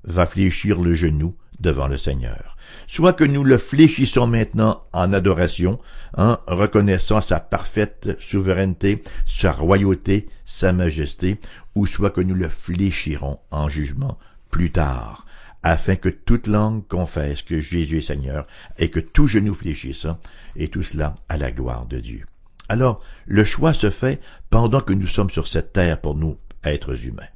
va 0.04 0.24
fléchir 0.24 0.80
le 0.80 0.94
genou 0.94 1.36
devant 1.60 1.88
le 1.88 1.98
Seigneur. 1.98 2.56
Soit 2.86 3.12
que 3.12 3.24
nous 3.24 3.44
le 3.44 3.58
fléchissons 3.58 4.26
maintenant 4.26 4.84
en 4.92 5.12
adoration, 5.12 5.78
en 6.16 6.36
reconnaissant 6.46 7.20
sa 7.20 7.40
parfaite 7.40 8.16
souveraineté, 8.20 9.02
sa 9.26 9.52
royauté, 9.52 10.28
sa 10.44 10.72
majesté, 10.72 11.40
ou 11.74 11.86
soit 11.86 12.10
que 12.10 12.20
nous 12.20 12.34
le 12.34 12.48
fléchirons 12.48 13.38
en 13.50 13.68
jugement 13.68 14.18
plus 14.50 14.70
tard, 14.70 15.26
afin 15.62 15.96
que 15.96 16.08
toute 16.08 16.46
langue 16.46 16.86
confesse 16.86 17.42
que 17.42 17.60
Jésus 17.60 17.98
est 17.98 18.02
Seigneur 18.02 18.46
et 18.78 18.88
que 18.88 19.00
tout 19.00 19.26
genou 19.26 19.54
fléchisse, 19.54 20.06
et 20.54 20.68
tout 20.68 20.82
cela 20.82 21.14
à 21.28 21.36
la 21.36 21.50
gloire 21.50 21.86
de 21.86 21.98
Dieu. 21.98 22.24
Alors, 22.68 23.00
le 23.26 23.44
choix 23.44 23.74
se 23.74 23.90
fait 23.90 24.20
pendant 24.50 24.80
que 24.80 24.92
nous 24.92 25.06
sommes 25.06 25.30
sur 25.30 25.48
cette 25.48 25.72
terre 25.72 26.00
pour 26.00 26.16
nous, 26.16 26.38
êtres 26.64 27.06
humains. 27.06 27.28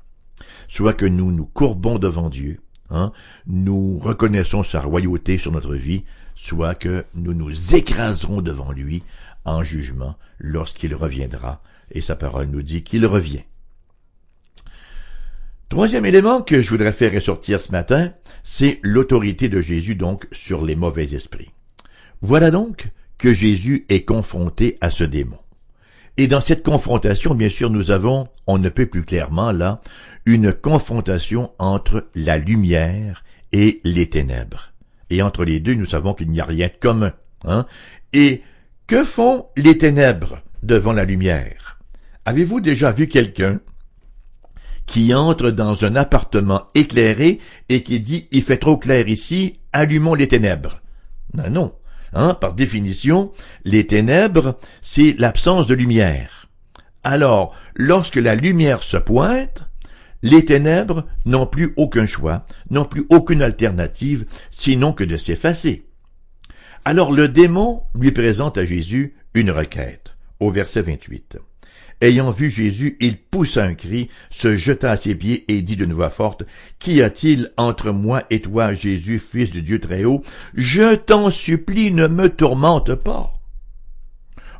Soit 0.68 0.94
que 0.94 1.06
nous 1.06 1.30
nous 1.30 1.46
courbons 1.46 1.98
devant 1.98 2.30
Dieu, 2.30 2.60
Hein, 2.90 3.12
nous 3.46 3.98
reconnaissons 3.98 4.64
sa 4.64 4.80
royauté 4.80 5.38
sur 5.38 5.52
notre 5.52 5.74
vie, 5.74 6.04
soit 6.34 6.74
que 6.74 7.04
nous 7.14 7.34
nous 7.34 7.74
écraserons 7.74 8.42
devant 8.42 8.72
lui 8.72 9.02
en 9.44 9.62
jugement 9.62 10.16
lorsqu'il 10.38 10.94
reviendra, 10.94 11.62
et 11.92 12.00
sa 12.00 12.16
parole 12.16 12.46
nous 12.46 12.62
dit 12.62 12.82
qu'il 12.82 13.06
revient. 13.06 13.44
Troisième 15.68 16.04
élément 16.04 16.42
que 16.42 16.60
je 16.60 16.70
voudrais 16.70 16.92
faire 16.92 17.12
ressortir 17.12 17.60
ce 17.60 17.70
matin, 17.70 18.12
c'est 18.42 18.80
l'autorité 18.82 19.48
de 19.48 19.60
Jésus 19.60 19.94
donc 19.94 20.26
sur 20.32 20.64
les 20.64 20.74
mauvais 20.74 21.14
esprits. 21.14 21.52
Voilà 22.22 22.50
donc 22.50 22.88
que 23.18 23.32
Jésus 23.32 23.86
est 23.88 24.04
confronté 24.04 24.76
à 24.80 24.90
ce 24.90 25.04
démon. 25.04 25.38
Et 26.20 26.28
dans 26.28 26.42
cette 26.42 26.62
confrontation, 26.62 27.34
bien 27.34 27.48
sûr, 27.48 27.70
nous 27.70 27.90
avons, 27.90 28.28
on 28.46 28.58
ne 28.58 28.68
peut 28.68 28.84
plus 28.84 29.04
clairement 29.04 29.52
là, 29.52 29.80
une 30.26 30.52
confrontation 30.52 31.50
entre 31.58 32.10
la 32.14 32.36
lumière 32.36 33.24
et 33.52 33.80
les 33.84 34.10
ténèbres. 34.10 34.74
Et 35.08 35.22
entre 35.22 35.46
les 35.46 35.60
deux, 35.60 35.72
nous 35.72 35.86
savons 35.86 36.12
qu'il 36.12 36.28
n'y 36.28 36.42
a 36.42 36.44
rien 36.44 36.66
de 36.66 36.78
commun. 36.78 37.14
Hein? 37.46 37.64
Et 38.12 38.42
que 38.86 39.02
font 39.02 39.46
les 39.56 39.78
ténèbres 39.78 40.42
devant 40.62 40.92
la 40.92 41.04
lumière? 41.04 41.78
Avez-vous 42.26 42.60
déjà 42.60 42.92
vu 42.92 43.08
quelqu'un 43.08 43.58
qui 44.84 45.14
entre 45.14 45.50
dans 45.50 45.86
un 45.86 45.96
appartement 45.96 46.68
éclairé 46.74 47.38
et 47.70 47.82
qui 47.82 47.98
dit 47.98 48.28
il 48.30 48.42
fait 48.42 48.58
trop 48.58 48.76
clair 48.76 49.08
ici, 49.08 49.60
allumons 49.72 50.12
les 50.12 50.28
ténèbres. 50.28 50.82
Non, 51.32 51.48
non. 51.48 51.72
Hein, 52.12 52.34
par 52.34 52.54
définition, 52.54 53.32
les 53.64 53.86
ténèbres, 53.86 54.58
c'est 54.82 55.14
l'absence 55.18 55.66
de 55.66 55.74
lumière. 55.74 56.48
Alors, 57.04 57.54
lorsque 57.74 58.16
la 58.16 58.34
lumière 58.34 58.82
se 58.82 58.96
pointe, 58.96 59.64
les 60.22 60.44
ténèbres 60.44 61.06
n'ont 61.24 61.46
plus 61.46 61.72
aucun 61.76 62.06
choix, 62.06 62.44
n'ont 62.70 62.84
plus 62.84 63.06
aucune 63.10 63.42
alternative, 63.42 64.26
sinon 64.50 64.92
que 64.92 65.04
de 65.04 65.16
s'effacer. 65.16 65.86
Alors 66.84 67.12
le 67.12 67.28
démon 67.28 67.82
lui 67.94 68.10
présente 68.10 68.58
à 68.58 68.64
Jésus 68.64 69.14
une 69.34 69.50
requête, 69.50 70.14
au 70.40 70.50
verset 70.50 70.82
28. 70.82 71.38
Ayant 72.02 72.30
vu 72.30 72.48
Jésus, 72.48 72.96
il 73.00 73.18
poussa 73.18 73.64
un 73.64 73.74
cri, 73.74 74.08
se 74.30 74.56
jeta 74.56 74.92
à 74.92 74.96
ses 74.96 75.14
pieds 75.14 75.44
et 75.48 75.60
dit 75.60 75.76
d'une 75.76 75.92
voix 75.92 76.08
forte, 76.08 76.44
Qu'y 76.78 77.02
a-t-il 77.02 77.52
entre 77.58 77.90
moi 77.90 78.24
et 78.30 78.40
toi, 78.40 78.72
Jésus, 78.72 79.18
fils 79.18 79.50
de 79.50 79.60
Dieu 79.60 79.80
très 79.80 80.04
haut? 80.04 80.22
Je 80.54 80.94
t'en 80.94 81.28
supplie, 81.28 81.92
ne 81.92 82.06
me 82.06 82.30
tourmente 82.30 82.94
pas. 82.94 83.34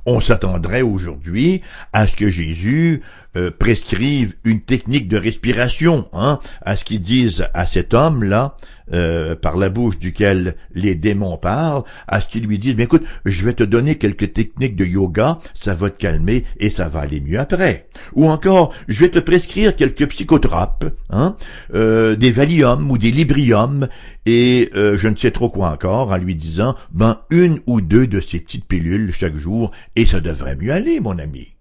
On 0.05 0.21
s'attendrait 0.21 0.83
aujourd'hui 0.83 1.63
à 1.93 2.07
ce 2.07 2.17
que 2.17 2.31
Jésus 2.31 3.03
euh, 3.37 3.53
prescrivent 3.57 4.35
une 4.45 4.61
technique 4.61 5.07
de 5.07 5.17
respiration, 5.17 6.09
hein, 6.13 6.41
à 6.63 6.75
ce 6.75 6.85
qu'ils 6.85 7.01
disent 7.01 7.47
à 7.55 7.65
cet 7.65 7.95
homme-là, 7.95 8.57
euh, 8.93 9.37
par 9.37 9.57
la 9.57 9.69
bouche 9.69 10.01
duquel 10.01 10.57
les 10.75 10.97
démons 10.97 11.37
parlent, 11.37 11.85
à 12.09 12.21
ce 12.21 12.27
qu'ils 12.27 12.45
lui 12.45 12.59
disent, 12.59 12.75
mais 12.77 12.85
écoute, 12.85 13.05
je 13.25 13.45
vais 13.45 13.53
te 13.53 13.63
donner 13.63 13.99
quelques 13.99 14.33
techniques 14.33 14.75
de 14.75 14.85
yoga, 14.85 15.39
ça 15.55 15.75
va 15.75 15.91
te 15.91 15.97
calmer 15.97 16.45
et 16.59 16.71
ça 16.71 16.89
va 16.89 17.03
aller 17.03 17.21
mieux 17.21 17.39
après. 17.39 17.87
Ou 18.15 18.29
encore, 18.29 18.75
je 18.89 18.99
vais 18.99 19.11
te 19.11 19.21
prescrire 19.21 19.77
quelques 19.77 20.09
psychotropes, 20.09 20.87
hein, 21.11 21.37
euh, 21.73 22.17
des 22.17 22.33
Valium 22.33 22.91
ou 22.91 22.99
des 22.99 23.13
Librium, 23.13 23.87
et 24.27 24.71
je 24.75 25.07
ne 25.07 25.15
sais 25.15 25.31
trop 25.31 25.51
quoi 25.51 25.71
encore, 25.71 26.11
en 26.11 26.17
lui 26.17 26.35
disant, 26.35 26.75
ben 26.91 27.21
une 27.31 27.61
ou 27.69 27.81
deux 27.81 28.09
de 28.09 28.21
ces 28.21 28.41
petites 28.41 28.67
pilules 28.67 29.13
chaque 29.13 29.37
jour, 29.37 29.71
et 29.95 30.05
ça 30.05 30.19
devrait 30.19 30.57
mieux 30.57 30.73
aller, 30.73 30.99
mon 30.99 31.17
ami. 31.19 31.60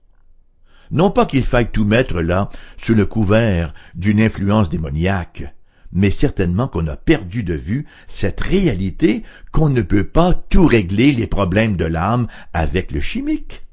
Non 0.91 1.11
pas 1.11 1.25
qu'il 1.25 1.45
faille 1.45 1.71
tout 1.71 1.85
mettre 1.85 2.21
là 2.21 2.49
sous 2.77 2.95
le 2.95 3.05
couvert 3.05 3.73
d'une 3.95 4.21
influence 4.21 4.69
démoniaque, 4.69 5.53
mais 5.91 6.11
certainement 6.11 6.67
qu'on 6.67 6.87
a 6.87 6.95
perdu 6.95 7.43
de 7.43 7.53
vue 7.53 7.85
cette 8.07 8.41
réalité 8.41 9.23
qu'on 9.51 9.69
ne 9.69 9.81
peut 9.81 10.03
pas 10.03 10.33
tout 10.33 10.65
régler 10.65 11.11
les 11.11 11.27
problèmes 11.27 11.77
de 11.77 11.85
l'âme 11.85 12.27
avec 12.53 12.91
le 12.91 13.01
chimique. 13.01 13.63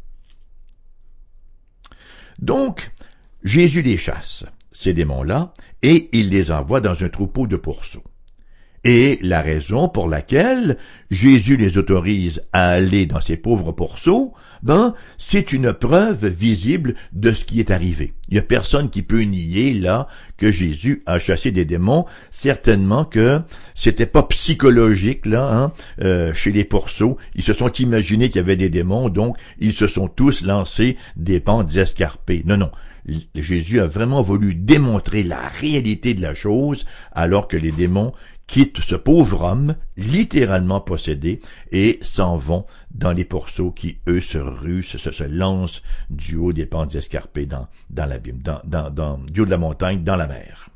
Donc, 2.38 2.90
Jésus 3.42 3.82
les 3.82 3.96
chasse, 3.96 4.44
ces 4.70 4.92
démons-là, 4.92 5.54
et 5.82 6.10
il 6.12 6.28
les 6.28 6.50
envoie 6.50 6.80
dans 6.80 7.02
un 7.02 7.08
troupeau 7.08 7.46
de 7.46 7.56
pourceaux. 7.56 8.04
Et 8.88 9.18
la 9.20 9.42
raison 9.42 9.88
pour 9.88 10.08
laquelle 10.08 10.76
Jésus 11.10 11.56
les 11.56 11.76
autorise 11.76 12.42
à 12.52 12.68
aller 12.68 13.06
dans 13.06 13.20
ces 13.20 13.36
pauvres 13.36 13.72
pourceaux, 13.72 14.32
ben, 14.62 14.94
c'est 15.18 15.52
une 15.52 15.72
preuve 15.72 16.28
visible 16.28 16.94
de 17.12 17.32
ce 17.32 17.44
qui 17.44 17.58
est 17.58 17.72
arrivé. 17.72 18.14
Il 18.28 18.34
n'y 18.34 18.38
a 18.38 18.42
personne 18.42 18.88
qui 18.88 19.02
peut 19.02 19.22
nier, 19.22 19.74
là, 19.74 20.06
que 20.36 20.52
Jésus 20.52 21.02
a 21.04 21.18
chassé 21.18 21.50
des 21.50 21.64
démons. 21.64 22.04
Certainement 22.30 23.04
que 23.04 23.40
c'était 23.74 24.06
pas 24.06 24.22
psychologique, 24.22 25.26
là, 25.26 25.50
hein, 25.52 25.72
euh, 26.02 26.32
chez 26.32 26.52
les 26.52 26.64
pourceaux. 26.64 27.18
Ils 27.34 27.42
se 27.42 27.54
sont 27.54 27.72
imaginés 27.72 28.28
qu'il 28.28 28.36
y 28.36 28.44
avait 28.44 28.54
des 28.54 28.70
démons, 28.70 29.08
donc 29.08 29.36
ils 29.58 29.72
se 29.72 29.88
sont 29.88 30.06
tous 30.06 30.42
lancés 30.42 30.96
des 31.16 31.40
pentes 31.40 31.74
escarpées. 31.74 32.42
Non, 32.44 32.56
non. 32.56 32.70
Jésus 33.34 33.80
a 33.80 33.86
vraiment 33.86 34.22
voulu 34.22 34.54
démontrer 34.54 35.22
la 35.22 35.48
réalité 35.60 36.14
de 36.14 36.22
la 36.22 36.34
chose, 36.34 36.86
alors 37.12 37.48
que 37.48 37.56
les 37.56 37.72
démons 37.72 38.12
quittent 38.46 38.80
ce 38.80 38.94
pauvre 38.94 39.42
homme, 39.42 39.74
littéralement 39.96 40.80
possédé, 40.80 41.40
et 41.72 41.98
s'en 42.02 42.36
vont 42.36 42.64
dans 42.92 43.12
les 43.12 43.24
pourceaux 43.24 43.72
qui, 43.72 43.98
eux, 44.08 44.20
se 44.20 44.38
ruent, 44.38 44.82
se, 44.82 45.24
lancent 45.24 45.82
du 46.10 46.36
haut 46.36 46.52
des 46.52 46.66
pentes 46.66 46.94
escarpées 46.94 47.46
dans, 47.46 47.66
dans 47.90 48.06
l'abîme, 48.06 48.40
dans, 48.42 48.60
dans, 48.64 49.18
du 49.18 49.40
haut 49.40 49.44
de 49.44 49.50
la 49.50 49.58
montagne, 49.58 50.04
dans 50.04 50.16
la 50.16 50.26
mer. 50.26 50.70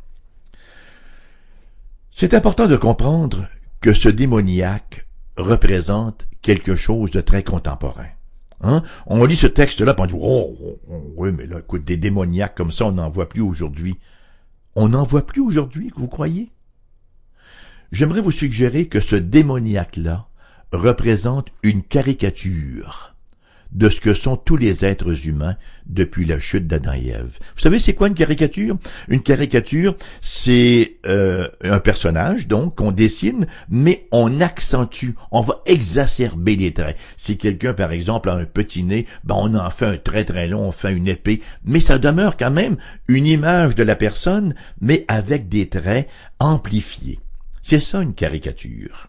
C'est 2.10 2.34
important 2.34 2.66
de 2.66 2.76
comprendre 2.76 3.46
que 3.80 3.92
ce 3.92 4.08
démoniaque 4.08 5.06
représente 5.36 6.26
quelque 6.42 6.76
chose 6.76 7.12
de 7.12 7.20
très 7.20 7.44
contemporain. 7.44 8.08
Hein? 8.62 8.82
On 9.06 9.24
lit 9.24 9.36
ce 9.36 9.46
texte-là, 9.46 9.94
et 9.96 10.00
on 10.00 10.06
dit, 10.06 10.14
oh, 10.20 10.56
oh, 10.60 10.78
oh, 10.90 11.12
oui, 11.16 11.30
mais 11.32 11.46
là, 11.46 11.60
écoute, 11.60 11.84
des 11.84 11.96
démoniaques 11.96 12.56
comme 12.56 12.72
ça, 12.72 12.86
on 12.86 12.92
n'en 12.92 13.10
voit 13.10 13.28
plus 13.28 13.40
aujourd'hui. 13.40 13.98
On 14.74 14.90
n'en 14.90 15.04
voit 15.04 15.26
plus 15.26 15.40
aujourd'hui, 15.40 15.92
vous 15.96 16.08
croyez? 16.08 16.50
J'aimerais 17.92 18.20
vous 18.20 18.30
suggérer 18.30 18.86
que 18.86 19.00
ce 19.00 19.16
démoniaque-là 19.16 20.28
représente 20.72 21.48
une 21.64 21.82
caricature 21.82 23.16
de 23.72 23.88
ce 23.88 24.00
que 24.00 24.14
sont 24.14 24.36
tous 24.36 24.56
les 24.56 24.84
êtres 24.84 25.26
humains 25.26 25.56
depuis 25.86 26.24
la 26.24 26.38
chute 26.38 26.68
d'Adam 26.68 26.92
et 26.92 27.08
Ève. 27.08 27.38
Vous 27.54 27.60
savez, 27.60 27.80
c'est 27.80 27.94
quoi 27.94 28.06
une 28.06 28.14
caricature? 28.14 28.76
Une 29.08 29.22
caricature, 29.22 29.96
c'est 30.20 30.98
euh, 31.06 31.48
un 31.62 31.80
personnage, 31.80 32.46
donc, 32.46 32.76
qu'on 32.76 32.92
dessine, 32.92 33.46
mais 33.68 34.06
on 34.12 34.40
accentue, 34.40 35.14
on 35.32 35.40
va 35.40 35.60
exacerber 35.66 36.54
les 36.54 36.72
traits. 36.72 36.96
Si 37.16 37.38
quelqu'un, 37.38 37.74
par 37.74 37.90
exemple, 37.90 38.28
a 38.28 38.34
un 38.34 38.44
petit 38.44 38.84
nez, 38.84 39.06
ben 39.24 39.34
on 39.36 39.54
en 39.54 39.70
fait 39.70 39.86
un 39.86 39.96
très 39.96 40.24
très 40.24 40.46
long, 40.46 40.68
on 40.68 40.72
fait 40.72 40.94
une 40.94 41.08
épée, 41.08 41.40
mais 41.64 41.80
ça 41.80 41.98
demeure 41.98 42.36
quand 42.36 42.52
même 42.52 42.76
une 43.08 43.26
image 43.26 43.74
de 43.74 43.82
la 43.82 43.96
personne, 43.96 44.54
mais 44.80 45.04
avec 45.08 45.48
des 45.48 45.68
traits 45.68 46.08
amplifiés. 46.38 47.20
C'est 47.62 47.80
ça 47.80 48.02
une 48.02 48.14
caricature. 48.14 49.08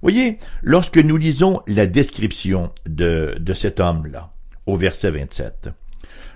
Voyez, 0.00 0.38
lorsque 0.62 0.98
nous 0.98 1.16
lisons 1.16 1.60
la 1.68 1.86
description 1.86 2.72
de, 2.86 3.36
cet 3.54 3.78
homme-là, 3.78 4.32
au 4.66 4.76
verset 4.76 5.10
27, 5.10 5.70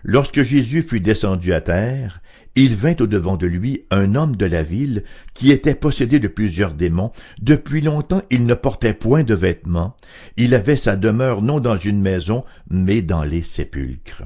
Lorsque 0.09 0.43
Jésus 0.43 0.85
fut 0.85 1.01
descendu 1.01 1.53
à 1.53 1.61
terre, 1.61 2.21
il 2.55 2.77
vint 2.77 2.95
au-devant 3.01 3.37
de 3.37 3.49
lui 3.49 3.87
un 3.91 4.15
homme 4.15 4.37
de 4.37 4.47
la 4.47 4.63
ville 4.63 5.03
qui 5.35 5.51
était 5.51 5.75
possédé 5.75 6.21
de 6.21 6.29
plusieurs 6.29 6.75
démons. 6.75 7.11
Depuis 7.41 7.81
longtemps 7.81 8.23
il 8.31 8.47
ne 8.47 8.55
portait 8.55 8.95
point 8.95 9.25
de 9.25 9.35
vêtements. 9.35 9.97
Il 10.37 10.55
avait 10.55 10.77
sa 10.77 10.95
demeure 10.95 11.43
non 11.43 11.59
dans 11.59 11.77
une 11.77 12.01
maison, 12.01 12.45
mais 12.71 13.03
dans 13.03 13.25
les 13.25 13.43
sépulcres. 13.43 14.23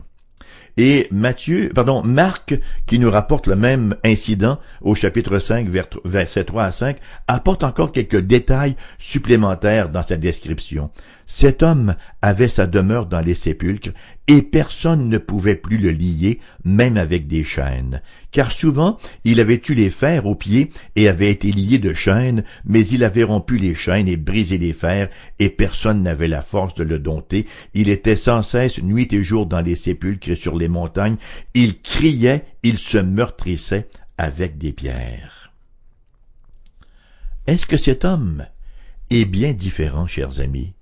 Et 0.76 1.08
Matthieu, 1.10 1.70
pardon, 1.74 2.02
Marc, 2.02 2.58
qui 2.86 2.98
nous 2.98 3.10
rapporte 3.10 3.46
le 3.46 3.56
même 3.56 3.96
incident 4.04 4.58
au 4.80 4.94
chapitre 4.94 5.38
5, 5.38 5.68
versets 6.04 6.44
3 6.44 6.64
à 6.64 6.72
5, 6.72 6.96
apporte 7.28 7.64
encore 7.64 7.92
quelques 7.92 8.20
détails 8.20 8.76
supplémentaires 8.98 9.88
dans 9.88 10.02
sa 10.02 10.16
description. 10.16 10.90
Cet 11.32 11.62
homme 11.62 11.94
avait 12.22 12.48
sa 12.48 12.66
demeure 12.66 13.06
dans 13.06 13.20
les 13.20 13.36
sépulcres, 13.36 13.92
et 14.26 14.42
personne 14.42 15.08
ne 15.08 15.16
pouvait 15.16 15.54
plus 15.54 15.78
le 15.78 15.92
lier, 15.92 16.40
même 16.64 16.96
avec 16.96 17.28
des 17.28 17.44
chaînes. 17.44 18.02
Car 18.32 18.50
souvent, 18.50 18.98
il 19.22 19.38
avait 19.38 19.62
eu 19.68 19.74
les 19.74 19.90
fers 19.90 20.26
aux 20.26 20.34
pieds 20.34 20.70
et 20.96 21.06
avait 21.06 21.30
été 21.30 21.52
lié 21.52 21.78
de 21.78 21.94
chaînes, 21.94 22.42
mais 22.64 22.84
il 22.84 23.04
avait 23.04 23.22
rompu 23.22 23.58
les 23.58 23.76
chaînes 23.76 24.08
et 24.08 24.16
brisé 24.16 24.58
les 24.58 24.72
fers, 24.72 25.08
et 25.38 25.50
personne 25.50 26.02
n'avait 26.02 26.26
la 26.26 26.42
force 26.42 26.74
de 26.74 26.82
le 26.82 26.98
dompter. 26.98 27.46
Il 27.74 27.90
était 27.90 28.16
sans 28.16 28.42
cesse 28.42 28.82
nuit 28.82 29.06
et 29.12 29.22
jour 29.22 29.46
dans 29.46 29.60
les 29.60 29.76
sépulcres 29.76 30.30
et 30.30 30.36
sur 30.36 30.58
les 30.58 30.66
montagnes. 30.66 31.16
Il 31.54 31.80
criait, 31.80 32.44
il 32.64 32.76
se 32.76 32.98
meurtrissait 32.98 33.88
avec 34.18 34.58
des 34.58 34.72
pierres. 34.72 35.52
Est-ce 37.46 37.66
que 37.66 37.76
cet 37.76 38.04
homme 38.04 38.46
est 39.10 39.26
bien 39.26 39.52
différent, 39.52 40.08
chers 40.08 40.40
amis, 40.40 40.72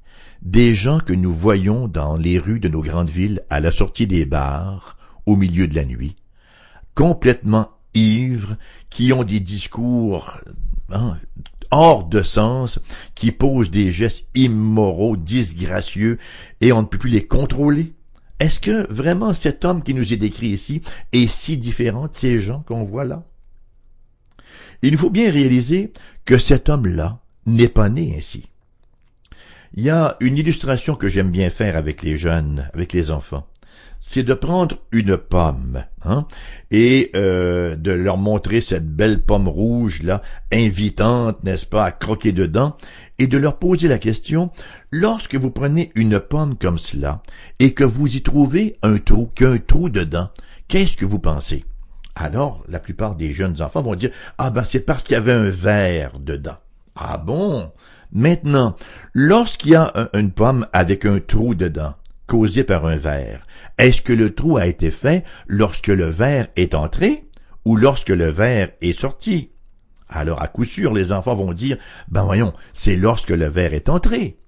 des 0.42 0.74
gens 0.74 1.00
que 1.00 1.12
nous 1.12 1.32
voyons 1.32 1.88
dans 1.88 2.16
les 2.16 2.38
rues 2.38 2.60
de 2.60 2.68
nos 2.68 2.82
grandes 2.82 3.10
villes 3.10 3.42
à 3.50 3.60
la 3.60 3.72
sortie 3.72 4.06
des 4.06 4.24
bars, 4.24 4.96
au 5.26 5.36
milieu 5.36 5.66
de 5.66 5.74
la 5.74 5.84
nuit, 5.84 6.16
complètement 6.94 7.68
ivres, 7.94 8.56
qui 8.90 9.12
ont 9.12 9.24
des 9.24 9.40
discours 9.40 10.38
hein, 10.90 11.18
hors 11.70 12.04
de 12.04 12.22
sens, 12.22 12.78
qui 13.14 13.32
posent 13.32 13.70
des 13.70 13.92
gestes 13.92 14.26
immoraux, 14.34 15.16
disgracieux, 15.16 16.18
et 16.60 16.72
on 16.72 16.82
ne 16.82 16.86
peut 16.86 16.98
plus 16.98 17.10
les 17.10 17.26
contrôler. 17.26 17.92
Est-ce 18.40 18.60
que 18.60 18.90
vraiment 18.92 19.34
cet 19.34 19.64
homme 19.64 19.82
qui 19.82 19.94
nous 19.94 20.12
est 20.12 20.16
décrit 20.16 20.48
ici 20.48 20.80
est 21.12 21.26
si 21.26 21.56
différent 21.56 22.06
de 22.06 22.14
ces 22.14 22.40
gens 22.40 22.62
qu'on 22.66 22.84
voit 22.84 23.04
là? 23.04 23.24
Il 24.82 24.96
faut 24.96 25.10
bien 25.10 25.30
réaliser 25.30 25.92
que 26.24 26.38
cet 26.38 26.68
homme-là 26.68 27.20
n'est 27.46 27.68
pas 27.68 27.88
né 27.88 28.14
ainsi. 28.16 28.47
Il 29.74 29.84
y 29.84 29.90
a 29.90 30.16
une 30.20 30.36
illustration 30.36 30.94
que 30.94 31.08
j'aime 31.08 31.30
bien 31.30 31.50
faire 31.50 31.76
avec 31.76 32.02
les 32.02 32.16
jeunes, 32.16 32.68
avec 32.74 32.92
les 32.92 33.10
enfants. 33.10 33.46
C'est 34.00 34.22
de 34.22 34.34
prendre 34.34 34.76
une 34.92 35.16
pomme 35.16 35.84
hein, 36.04 36.26
et 36.70 37.10
euh, 37.16 37.74
de 37.74 37.90
leur 37.90 38.16
montrer 38.16 38.60
cette 38.60 38.88
belle 38.88 39.22
pomme 39.22 39.48
rouge 39.48 40.02
là, 40.02 40.22
invitante, 40.52 41.42
n'est-ce 41.42 41.66
pas, 41.66 41.84
à 41.84 41.90
croquer 41.90 42.32
dedans, 42.32 42.76
et 43.18 43.26
de 43.26 43.36
leur 43.36 43.58
poser 43.58 43.88
la 43.88 43.98
question 43.98 44.50
lorsque 44.92 45.34
vous 45.34 45.50
prenez 45.50 45.90
une 45.96 46.20
pomme 46.20 46.56
comme 46.56 46.78
cela 46.78 47.22
et 47.58 47.74
que 47.74 47.84
vous 47.84 48.16
y 48.16 48.22
trouvez 48.22 48.76
un 48.82 48.98
trou, 48.98 49.26
qu'un 49.34 49.58
trou 49.58 49.88
dedans, 49.88 50.30
qu'est-ce 50.68 50.96
que 50.96 51.04
vous 51.04 51.18
pensez? 51.18 51.64
Alors, 52.14 52.64
la 52.68 52.78
plupart 52.78 53.16
des 53.16 53.32
jeunes 53.32 53.60
enfants 53.62 53.82
vont 53.82 53.94
dire 53.94 54.10
ah 54.38 54.50
ben 54.50 54.64
c'est 54.64 54.80
parce 54.80 55.02
qu'il 55.02 55.14
y 55.14 55.16
avait 55.16 55.32
un 55.32 55.50
verre 55.50 56.18
dedans. 56.18 56.56
Ah 56.94 57.16
bon? 57.16 57.70
Maintenant, 58.12 58.76
lorsqu'il 59.12 59.72
y 59.72 59.74
a 59.74 59.92
une 60.14 60.30
pomme 60.30 60.66
avec 60.72 61.04
un 61.04 61.20
trou 61.20 61.54
dedans, 61.54 61.94
causé 62.26 62.64
par 62.64 62.86
un 62.86 62.96
verre, 62.96 63.46
est-ce 63.76 64.02
que 64.02 64.12
le 64.12 64.34
trou 64.34 64.56
a 64.56 64.66
été 64.66 64.90
fait 64.90 65.24
lorsque 65.46 65.88
le 65.88 66.06
verre 66.06 66.48
est 66.56 66.74
entré 66.74 67.28
ou 67.64 67.76
lorsque 67.76 68.08
le 68.08 68.28
verre 68.28 68.70
est 68.80 68.98
sorti? 68.98 69.50
Alors, 70.08 70.40
à 70.40 70.48
coup 70.48 70.64
sûr, 70.64 70.94
les 70.94 71.12
enfants 71.12 71.34
vont 71.34 71.52
dire, 71.52 71.76
ben 72.08 72.24
voyons, 72.24 72.54
c'est 72.72 72.96
lorsque 72.96 73.28
le 73.28 73.46
verre 73.46 73.74
est 73.74 73.90
entré. 73.90 74.38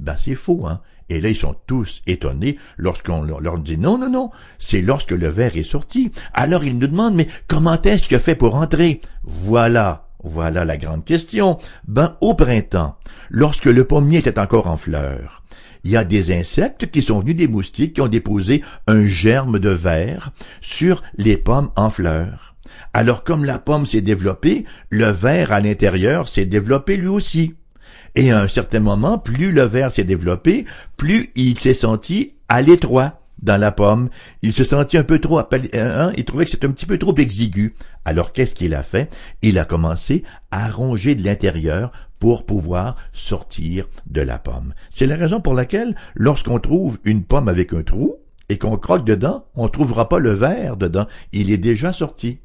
Ben 0.00 0.16
c'est 0.16 0.34
faux, 0.34 0.66
hein. 0.66 0.80
Et 1.08 1.20
là, 1.20 1.28
ils 1.28 1.36
sont 1.36 1.54
tous 1.66 2.00
étonnés 2.06 2.58
lorsqu'on 2.78 3.22
leur 3.22 3.58
dit 3.58 3.76
non, 3.76 3.98
non, 3.98 4.08
non, 4.08 4.30
c'est 4.58 4.80
lorsque 4.80 5.10
le 5.10 5.28
verre 5.28 5.58
est 5.58 5.62
sorti. 5.62 6.10
Alors 6.32 6.64
ils 6.64 6.78
nous 6.78 6.86
demandent, 6.86 7.14
mais 7.14 7.28
comment 7.48 7.80
est-ce 7.82 8.04
qu'il 8.04 8.16
a 8.16 8.20
fait 8.20 8.34
pour 8.34 8.54
entrer? 8.54 9.02
Voilà 9.22 10.08
voilà 10.22 10.64
la 10.64 10.76
grande 10.76 11.04
question. 11.04 11.58
Ben, 11.86 12.16
au 12.20 12.34
printemps, 12.34 12.96
lorsque 13.30 13.66
le 13.66 13.84
pommier 13.84 14.18
était 14.18 14.38
encore 14.38 14.66
en 14.66 14.76
fleurs, 14.76 15.42
il 15.84 15.90
y 15.90 15.96
a 15.96 16.04
des 16.04 16.32
insectes 16.32 16.90
qui 16.90 17.02
sont 17.02 17.20
venus 17.20 17.36
des 17.36 17.48
moustiques 17.48 17.94
qui 17.94 18.00
ont 18.00 18.08
déposé 18.08 18.62
un 18.86 19.06
germe 19.06 19.58
de 19.58 19.70
verre 19.70 20.30
sur 20.60 21.02
les 21.16 21.36
pommes 21.36 21.70
en 21.76 21.90
fleurs. 21.90 22.54
Alors 22.94 23.24
comme 23.24 23.44
la 23.44 23.58
pomme 23.58 23.86
s'est 23.86 24.00
développée, 24.00 24.64
le 24.90 25.10
verre 25.10 25.52
à 25.52 25.60
l'intérieur 25.60 26.28
s'est 26.28 26.44
développé 26.44 26.96
lui 26.96 27.08
aussi. 27.08 27.54
Et 28.14 28.30
à 28.30 28.40
un 28.40 28.48
certain 28.48 28.80
moment, 28.80 29.18
plus 29.18 29.52
le 29.52 29.62
verre 29.62 29.90
s'est 29.90 30.04
développé, 30.04 30.66
plus 30.96 31.30
il 31.34 31.58
s'est 31.58 31.74
senti 31.74 32.34
à 32.48 32.62
l'étroit 32.62 33.21
dans 33.42 33.60
la 33.60 33.72
pomme. 33.72 34.08
Il 34.42 34.52
se 34.52 34.64
sentit 34.64 34.98
un 34.98 35.04
peu 35.04 35.18
trop, 35.18 35.38
hein, 35.38 36.12
il 36.16 36.24
trouvait 36.24 36.44
que 36.44 36.50
c'était 36.50 36.66
un 36.66 36.72
petit 36.72 36.86
peu 36.86 36.98
trop 36.98 37.14
exigu. 37.16 37.74
Alors 38.04 38.32
qu'est-ce 38.32 38.54
qu'il 38.54 38.74
a 38.74 38.82
fait? 38.82 39.12
Il 39.42 39.58
a 39.58 39.64
commencé 39.64 40.24
à 40.50 40.68
ronger 40.68 41.14
de 41.14 41.24
l'intérieur 41.24 41.92
pour 42.18 42.46
pouvoir 42.46 42.96
sortir 43.12 43.88
de 44.06 44.20
la 44.20 44.38
pomme. 44.38 44.74
C'est 44.90 45.06
la 45.06 45.16
raison 45.16 45.40
pour 45.40 45.54
laquelle, 45.54 45.96
lorsqu'on 46.14 46.60
trouve 46.60 46.98
une 47.04 47.24
pomme 47.24 47.48
avec 47.48 47.72
un 47.72 47.82
trou, 47.82 48.16
et 48.48 48.58
qu'on 48.58 48.76
croque 48.76 49.06
dedans, 49.06 49.46
on 49.54 49.64
ne 49.64 49.68
trouvera 49.68 50.08
pas 50.08 50.18
le 50.18 50.32
verre 50.32 50.76
dedans. 50.76 51.06
Il 51.32 51.50
est 51.50 51.58
déjà 51.58 51.92
sorti. 51.92 52.40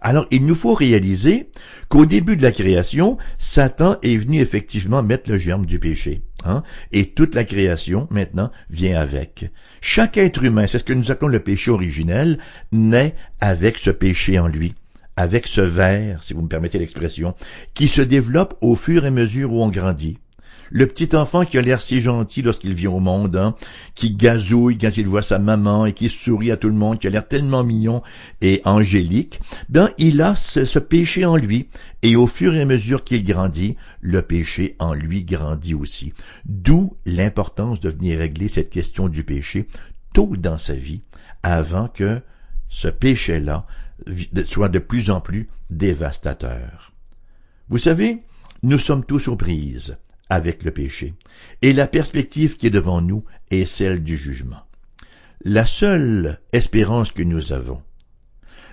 Alors, 0.00 0.26
il 0.30 0.46
nous 0.46 0.54
faut 0.54 0.74
réaliser 0.74 1.50
qu'au 1.88 2.06
début 2.06 2.36
de 2.36 2.42
la 2.42 2.52
création, 2.52 3.16
Satan 3.38 3.96
est 4.02 4.16
venu 4.16 4.40
effectivement 4.40 5.02
mettre 5.02 5.30
le 5.30 5.38
germe 5.38 5.66
du 5.66 5.78
péché. 5.78 6.22
Hein? 6.44 6.62
Et 6.92 7.10
toute 7.10 7.34
la 7.34 7.44
création, 7.44 8.06
maintenant, 8.10 8.50
vient 8.70 9.00
avec. 9.00 9.50
Chaque 9.80 10.16
être 10.16 10.42
humain, 10.42 10.66
c'est 10.66 10.78
ce 10.78 10.84
que 10.84 10.92
nous 10.92 11.10
appelons 11.10 11.28
le 11.28 11.40
péché 11.40 11.70
originel, 11.70 12.38
naît 12.72 13.14
avec 13.40 13.78
ce 13.78 13.90
péché 13.90 14.38
en 14.38 14.48
lui. 14.48 14.74
avec 15.18 15.48
ce 15.48 15.60
verre, 15.60 16.22
si 16.22 16.32
vous 16.32 16.42
me 16.42 16.48
permettez 16.48 16.78
l'expression, 16.78 17.34
qui 17.74 17.88
se 17.88 18.00
développe 18.00 18.56
au 18.60 18.76
fur 18.76 19.04
et 19.04 19.08
à 19.08 19.10
mesure 19.10 19.52
où 19.52 19.60
on 19.64 19.68
grandit. 19.68 20.18
Le 20.70 20.86
petit 20.86 21.14
enfant 21.16 21.44
qui 21.44 21.58
a 21.58 21.62
l'air 21.62 21.80
si 21.80 22.00
gentil 22.00 22.42
lorsqu'il 22.42 22.74
vient 22.74 22.90
au 22.90 23.00
monde, 23.00 23.36
hein, 23.36 23.54
qui 23.94 24.12
gazouille 24.12 24.78
quand 24.78 24.96
il 24.96 25.06
voit 25.06 25.22
sa 25.22 25.38
maman 25.38 25.86
et 25.86 25.92
qui 25.92 26.08
sourit 26.08 26.50
à 26.50 26.56
tout 26.56 26.68
le 26.68 26.74
monde, 26.74 26.98
qui 26.98 27.06
a 27.06 27.10
l'air 27.10 27.26
tellement 27.26 27.64
mignon 27.64 28.02
et 28.40 28.60
angélique, 28.64 29.40
ben 29.68 29.90
il 29.98 30.20
a 30.20 30.34
ce, 30.36 30.78
péché 30.78 31.24
en 31.24 31.36
lui. 31.36 31.68
Et 32.02 32.16
au 32.16 32.26
fur 32.26 32.54
et 32.54 32.62
à 32.62 32.64
mesure 32.64 33.02
qu'il 33.02 33.24
grandit, 33.24 33.76
le 34.00 34.22
péché 34.22 34.76
en 34.78 34.94
lui 34.94 35.24
grandit 35.24 35.74
aussi. 35.74 36.12
D'où 36.44 36.96
l'importance 37.04 37.80
de 37.80 37.90
venir 37.90 38.18
régler 38.18 38.48
cette 38.48 38.70
question 38.70 39.08
du 39.08 39.24
péché 39.24 39.66
tôt 40.14 40.36
dans 40.36 40.58
sa 40.58 40.74
vie, 40.74 41.02
avant 41.42 41.88
que 41.88 42.20
ce 42.68 42.88
péché-là 42.88 43.66
soit 44.44 44.68
de 44.68 44.78
plus 44.78 45.10
en 45.10 45.20
plus 45.20 45.48
dévastateur. 45.70 46.92
Vous 47.68 47.78
savez, 47.78 48.22
nous 48.62 48.78
sommes 48.78 49.04
tous 49.04 49.28
aux 49.28 49.36
avec 50.28 50.62
le 50.62 50.70
péché, 50.70 51.14
et 51.62 51.72
la 51.72 51.86
perspective 51.86 52.56
qui 52.56 52.66
est 52.66 52.70
devant 52.70 53.00
nous 53.00 53.24
est 53.50 53.66
celle 53.66 54.02
du 54.02 54.16
jugement. 54.16 54.62
La 55.44 55.64
seule 55.64 56.40
espérance 56.52 57.12
que 57.12 57.22
nous 57.22 57.52
avons, 57.52 57.82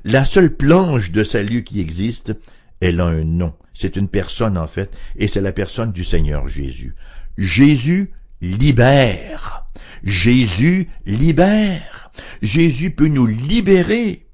la 0.03 0.23
seule 0.23 0.55
planche 0.55 1.11
de 1.11 1.23
salut 1.23 1.63
qui 1.63 1.79
existe, 1.79 2.35
elle 2.79 3.01
a 3.01 3.05
un 3.05 3.23
nom. 3.23 3.55
C'est 3.73 3.95
une 3.95 4.07
personne 4.07 4.57
en 4.57 4.67
fait, 4.67 4.95
et 5.15 5.27
c'est 5.27 5.41
la 5.41 5.51
personne 5.51 5.91
du 5.91 6.03
Seigneur 6.03 6.47
Jésus. 6.47 6.93
Jésus 7.37 8.11
libère. 8.41 9.65
Jésus 10.03 10.89
libère. 11.07 12.11
Jésus 12.43 12.91
peut 12.91 13.07
nous 13.07 13.25
libérer 13.25 14.27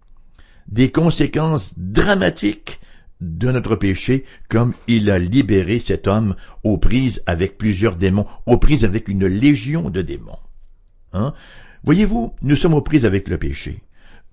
des 0.67 0.91
conséquences 0.91 1.73
dramatiques 1.77 2.80
de 3.21 3.51
notre 3.51 3.75
péché, 3.75 4.25
comme 4.49 4.73
il 4.87 5.09
a 5.09 5.19
libéré 5.19 5.79
cet 5.79 6.07
homme 6.07 6.35
aux 6.63 6.77
prises 6.77 7.21
avec 7.27 7.57
plusieurs 7.57 7.95
démons, 7.95 8.25
aux 8.45 8.57
prises 8.57 8.83
avec 8.83 9.07
une 9.07 9.27
légion 9.27 9.89
de 9.89 10.01
démons. 10.01 10.39
Hein? 11.13 11.33
Voyez-vous, 11.83 12.33
nous 12.41 12.55
sommes 12.55 12.73
aux 12.73 12.81
prises 12.81 13.05
avec 13.05 13.27
le 13.27 13.37
péché. 13.37 13.81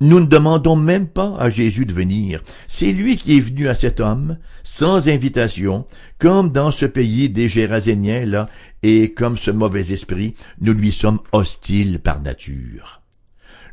Nous 0.01 0.21
ne 0.21 0.27
demandons 0.27 0.77
même 0.77 1.09
pas 1.09 1.37
à 1.39 1.51
Jésus 1.51 1.85
de 1.85 1.93
venir. 1.93 2.43
C'est 2.69 2.93
lui 2.93 3.17
qui 3.17 3.37
est 3.37 3.41
venu 3.41 3.69
à 3.69 3.75
cet 3.75 3.99
homme, 3.99 4.39
sans 4.63 5.09
invitation, 5.09 5.87
comme 6.19 6.53
dans 6.53 6.71
ce 6.71 6.87
pays 6.87 7.29
des 7.29 7.49
Géraséniens, 7.49 8.25
là, 8.25 8.49
et 8.83 9.13
comme 9.13 9.37
ce 9.37 9.51
mauvais 9.51 9.93
esprit, 9.93 10.35
nous 10.61 10.73
lui 10.73 10.93
sommes 10.93 11.19
hostiles 11.33 11.99
par 11.99 12.21
nature. 12.21 13.03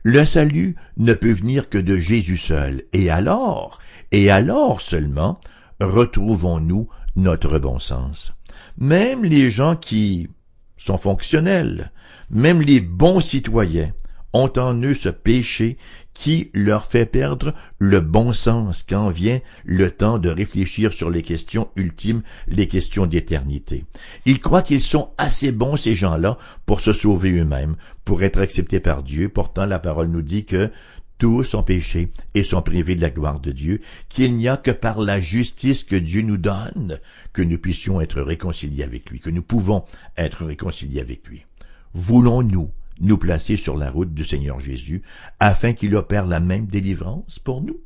Le 0.01 0.25
salut 0.25 0.75
ne 0.97 1.13
peut 1.13 1.31
venir 1.31 1.69
que 1.69 1.77
de 1.77 1.95
Jésus 1.95 2.37
seul, 2.37 2.83
et 2.91 3.11
alors, 3.11 3.79
et 4.15 4.29
alors 4.29 4.79
seulement, 4.79 5.41
retrouvons-nous 5.81 6.87
notre 7.17 7.59
bon 7.59 7.79
sens. 7.79 8.31
Même 8.77 9.25
les 9.25 9.51
gens 9.51 9.75
qui 9.75 10.29
sont 10.77 10.97
fonctionnels, 10.97 11.91
même 12.29 12.61
les 12.61 12.79
bons 12.79 13.19
citoyens, 13.19 13.91
ont 14.31 14.53
en 14.55 14.73
eux 14.83 14.93
ce 14.93 15.09
péché 15.09 15.77
qui 16.13 16.49
leur 16.53 16.85
fait 16.85 17.05
perdre 17.05 17.53
le 17.77 17.99
bon 17.99 18.31
sens 18.31 18.83
quand 18.87 19.09
vient 19.09 19.41
le 19.65 19.91
temps 19.91 20.17
de 20.17 20.29
réfléchir 20.29 20.93
sur 20.93 21.09
les 21.09 21.21
questions 21.21 21.69
ultimes, 21.75 22.21
les 22.47 22.69
questions 22.69 23.07
d'éternité. 23.07 23.83
Ils 24.25 24.39
croient 24.39 24.61
qu'ils 24.61 24.81
sont 24.81 25.09
assez 25.17 25.51
bons, 25.51 25.75
ces 25.75 25.93
gens-là, 25.93 26.37
pour 26.65 26.79
se 26.79 26.93
sauver 26.93 27.31
eux-mêmes, 27.31 27.75
pour 28.05 28.23
être 28.23 28.39
acceptés 28.39 28.79
par 28.79 29.03
Dieu. 29.03 29.27
Pourtant, 29.27 29.65
la 29.65 29.79
parole 29.79 30.07
nous 30.07 30.21
dit 30.21 30.45
que 30.45 30.71
tous 31.17 31.53
ont 31.53 31.63
péché 31.63 32.11
et 32.33 32.43
sont 32.43 32.61
privés 32.61 32.95
de 32.95 33.01
la 33.01 33.09
gloire 33.09 33.39
de 33.39 33.51
Dieu, 33.51 33.81
qu'il 34.09 34.35
n'y 34.35 34.47
a 34.47 34.57
que 34.57 34.71
par 34.71 34.99
la 34.99 35.19
justice 35.19 35.83
que 35.83 35.95
Dieu 35.95 36.21
nous 36.21 36.37
donne 36.37 36.99
que 37.33 37.41
nous 37.41 37.57
puissions 37.57 38.01
être 38.01 38.21
réconciliés 38.21 38.83
avec 38.83 39.09
lui, 39.09 39.19
que 39.19 39.29
nous 39.29 39.41
pouvons 39.41 39.85
être 40.17 40.45
réconciliés 40.45 41.01
avec 41.01 41.27
lui. 41.27 41.45
Voulons-nous 41.93 42.71
nous 42.99 43.17
placer 43.17 43.57
sur 43.57 43.77
la 43.77 43.89
route 43.89 44.13
du 44.13 44.23
Seigneur 44.23 44.59
Jésus 44.59 45.01
afin 45.39 45.73
qu'il 45.73 45.95
opère 45.95 46.25
la 46.25 46.39
même 46.39 46.67
délivrance 46.67 47.39
pour 47.39 47.61
nous? 47.61 47.79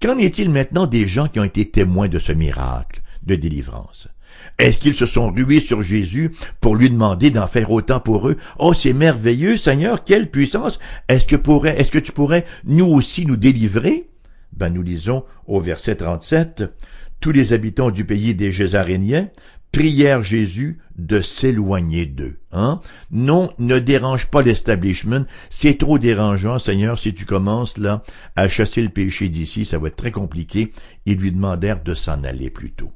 Qu'en 0.00 0.18
est-il 0.18 0.50
maintenant 0.50 0.86
des 0.86 1.06
gens 1.06 1.28
qui 1.28 1.38
ont 1.38 1.44
été 1.44 1.70
témoins 1.70 2.08
de 2.08 2.18
ce 2.18 2.32
miracle 2.32 3.02
de 3.22 3.36
délivrance? 3.36 4.08
Est-ce 4.58 4.78
qu'ils 4.78 4.94
se 4.94 5.06
sont 5.06 5.30
rués 5.30 5.60
sur 5.60 5.82
Jésus 5.82 6.32
pour 6.60 6.76
lui 6.76 6.90
demander 6.90 7.30
d'en 7.30 7.46
faire 7.46 7.70
autant 7.70 8.00
pour 8.00 8.28
eux? 8.28 8.36
Oh, 8.58 8.74
c'est 8.74 8.92
merveilleux, 8.92 9.56
Seigneur, 9.56 10.04
quelle 10.04 10.30
puissance! 10.30 10.78
Est-ce 11.08 11.26
que 11.26 11.36
pourrais, 11.36 11.80
est-ce 11.80 11.90
que 11.90 11.98
tu 11.98 12.12
pourrais 12.12 12.44
nous 12.64 12.86
aussi 12.86 13.26
nous 13.26 13.36
délivrer? 13.36 14.08
Ben, 14.52 14.68
nous 14.68 14.82
lisons 14.82 15.24
au 15.46 15.60
verset 15.60 15.96
37, 15.96 16.64
tous 17.20 17.32
les 17.32 17.52
habitants 17.52 17.90
du 17.90 18.04
pays 18.04 18.34
des 18.34 18.52
Gésaréniens 18.52 19.30
prièrent 19.72 20.22
Jésus 20.22 20.78
de 20.96 21.22
s'éloigner 21.22 22.04
d'eux. 22.04 22.38
Hein? 22.52 22.80
Non, 23.10 23.50
ne 23.58 23.78
dérange 23.78 24.26
pas 24.26 24.42
l'establishment. 24.42 25.24
C'est 25.48 25.78
trop 25.78 25.98
dérangeant, 25.98 26.58
Seigneur, 26.58 26.98
si 26.98 27.14
tu 27.14 27.24
commences 27.24 27.78
là 27.78 28.02
à 28.36 28.48
chasser 28.48 28.82
le 28.82 28.90
péché 28.90 29.30
d'ici, 29.30 29.64
ça 29.64 29.78
va 29.78 29.88
être 29.88 29.96
très 29.96 30.12
compliqué. 30.12 30.72
Ils 31.06 31.16
lui 31.16 31.32
demandèrent 31.32 31.82
de 31.82 31.94
s'en 31.94 32.22
aller 32.22 32.50
plutôt. 32.50 32.92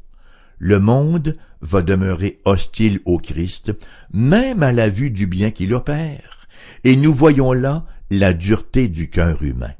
Le 0.59 0.79
monde 0.79 1.37
va 1.61 1.83
demeurer 1.83 2.41
hostile 2.45 3.01
au 3.05 3.19
Christ, 3.19 3.73
même 4.13 4.63
à 4.63 4.73
la 4.73 4.89
vue 4.89 5.11
du 5.11 5.27
bien 5.27 5.51
qu'il 5.51 5.75
opère. 5.75 6.49
Et 6.85 6.97
nous 6.97 7.13
voyons 7.13 7.53
là 7.53 7.87
la 8.11 8.33
dureté 8.33 8.89
du 8.89 9.11
cœur 9.11 9.43
humain. 9.43 9.73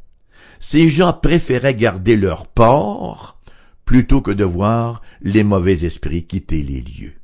Ces 0.61 0.89
gens 0.89 1.13
préféraient 1.13 1.75
garder 1.75 2.17
leur 2.17 2.47
port 2.47 3.41
plutôt 3.85 4.21
que 4.21 4.33
de 4.33 4.45
voir 4.45 5.01
les 5.21 5.45
mauvais 5.45 5.85
esprits 5.85 6.27
quitter 6.27 6.63
les 6.63 6.81
lieux. 6.81 7.15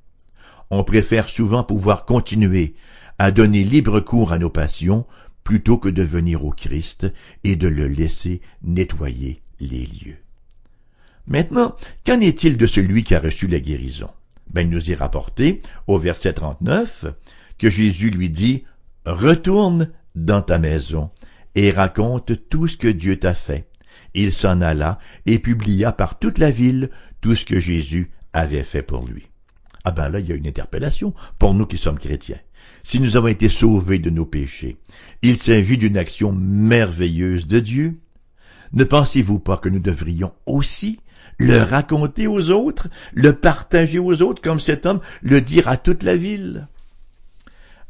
On 0.71 0.85
préfère 0.85 1.29
souvent 1.29 1.65
pouvoir 1.65 2.07
continuer 2.07 2.75
à 3.19 3.31
donner 3.31 3.65
libre 3.65 4.01
cours 4.01 4.33
à 4.33 4.39
nos 4.39 4.51
passions 4.51 5.07
plutôt 5.45 5.77
que 5.77 5.89
de 5.89 6.03
venir 6.03 6.45
au 6.45 6.51
Christ 6.51 7.13
et 7.45 7.57
de 7.57 7.69
le 7.69 7.89
laisser 7.89 8.41
nettoyer 8.63 9.43
les 9.61 9.87
lieux. 9.87 10.19
Maintenant, 11.27 11.77
qu'en 12.05 12.21
est-il 12.21 12.57
de 12.57 12.67
celui 12.67 13.05
qui 13.05 13.15
a 13.15 13.21
reçu 13.21 13.47
la 13.47 13.61
guérison? 13.61 14.11
Ben, 14.53 14.63
il 14.63 14.71
nous 14.71 14.91
est 14.91 14.97
rapporté, 14.97 15.63
au 15.87 15.99
verset 15.99 16.33
39, 16.33 17.07
que 17.59 17.71
Jésus 17.71 18.11
lui 18.11 18.29
dit, 18.29 18.65
Retourne 19.07 19.91
dans 20.15 20.43
ta 20.43 20.59
maison 20.59 21.11
et 21.55 21.71
raconte 21.71 22.49
tout 22.49 22.69
ce 22.69 22.77
que 22.77 22.89
Dieu 22.89 23.17
t'a 23.19 23.35
fait. 23.35 23.69
Il 24.15 24.33
s'en 24.33 24.61
alla 24.61 24.99
et 25.27 25.39
publia 25.39 25.93
par 25.93 26.19
toute 26.19 26.39
la 26.39 26.51
ville 26.51 26.91
tout 27.21 27.35
ce 27.35 27.45
que 27.45 27.61
Jésus 27.61 28.11
avait 28.33 28.65
fait 28.65 28.83
pour 28.83 29.07
lui. 29.07 29.29
Ah 29.85 29.91
ben 29.91 30.09
là, 30.09 30.21
il 30.21 30.29
y 30.29 30.33
a 30.33 30.37
une 30.37 30.47
interpellation 30.47 31.15
pour 31.39 31.55
nous 31.55 31.67
qui 31.67 31.79
sommes 31.79 31.99
chrétiens. 31.99 32.39
Si 32.85 33.01
nous 33.01 33.17
avons 33.17 33.29
été 33.29 33.49
sauvés 33.49 33.99
de 33.99 34.11
nos 34.11 34.27
péchés, 34.27 34.77
il 35.23 35.37
s'agit 35.37 35.79
d'une 35.79 35.97
action 35.97 36.33
merveilleuse 36.33 37.47
de 37.47 37.61
Dieu. 37.61 37.99
Ne 38.73 38.85
pensez-vous 38.85 39.39
pas 39.39 39.57
que 39.57 39.69
nous 39.69 39.81
devrions 39.81 40.33
aussi 40.47 41.01
le 41.43 41.63
raconter 41.63 42.27
aux 42.27 42.51
autres, 42.51 42.89
le 43.15 43.33
partager 43.33 43.99
aux 43.99 44.23
autres 44.23 44.41
comme 44.41 44.61
cet 44.61 44.87
homme, 44.87 45.01
le 45.23 45.41
dire 45.41 45.69
à 45.69 45.77
toute 45.77 46.03
la 46.03 46.17
ville? 46.17 46.69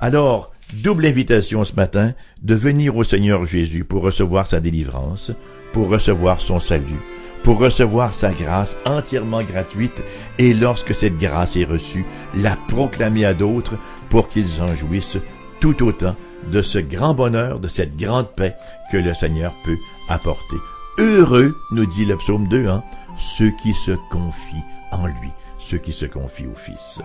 Alors, 0.00 0.52
double 0.82 1.06
invitation 1.06 1.64
ce 1.64 1.74
matin 1.74 2.14
de 2.40 2.54
venir 2.54 2.96
au 2.96 3.04
Seigneur 3.04 3.44
Jésus 3.44 3.84
pour 3.84 4.02
recevoir 4.02 4.46
sa 4.46 4.60
délivrance, 4.60 5.32
pour 5.72 5.88
recevoir 5.88 6.40
son 6.40 6.60
salut, 6.60 7.00
pour 7.42 7.58
recevoir 7.58 8.14
sa 8.14 8.32
grâce 8.32 8.76
entièrement 8.86 9.42
gratuite 9.42 10.02
et 10.38 10.54
lorsque 10.54 10.94
cette 10.94 11.18
grâce 11.18 11.56
est 11.56 11.64
reçue, 11.64 12.06
la 12.34 12.56
proclamer 12.68 13.26
à 13.26 13.34
d'autres 13.34 13.76
pour 14.08 14.28
qu'ils 14.28 14.62
en 14.62 14.74
jouissent 14.74 15.18
tout 15.60 15.86
autant 15.86 16.16
de 16.50 16.62
ce 16.62 16.78
grand 16.78 17.14
bonheur, 17.14 17.60
de 17.60 17.68
cette 17.68 17.96
grande 17.96 18.32
paix 18.34 18.54
que 18.90 18.96
le 18.96 19.14
Seigneur 19.14 19.54
peut 19.64 19.78
apporter. 20.08 20.56
Heureux, 20.98 21.56
nous 21.70 21.86
dit 21.86 22.04
le 22.04 22.16
psaume 22.16 22.48
2, 22.48 22.66
hein, 22.66 22.82
ceux 23.16 23.50
qui 23.50 23.72
se 23.72 23.92
confient 24.10 24.64
en 24.90 25.06
lui, 25.06 25.30
ceux 25.58 25.78
qui 25.78 25.92
se 25.92 26.06
confient 26.06 26.46
au 26.46 26.56
Fils. 26.56 27.00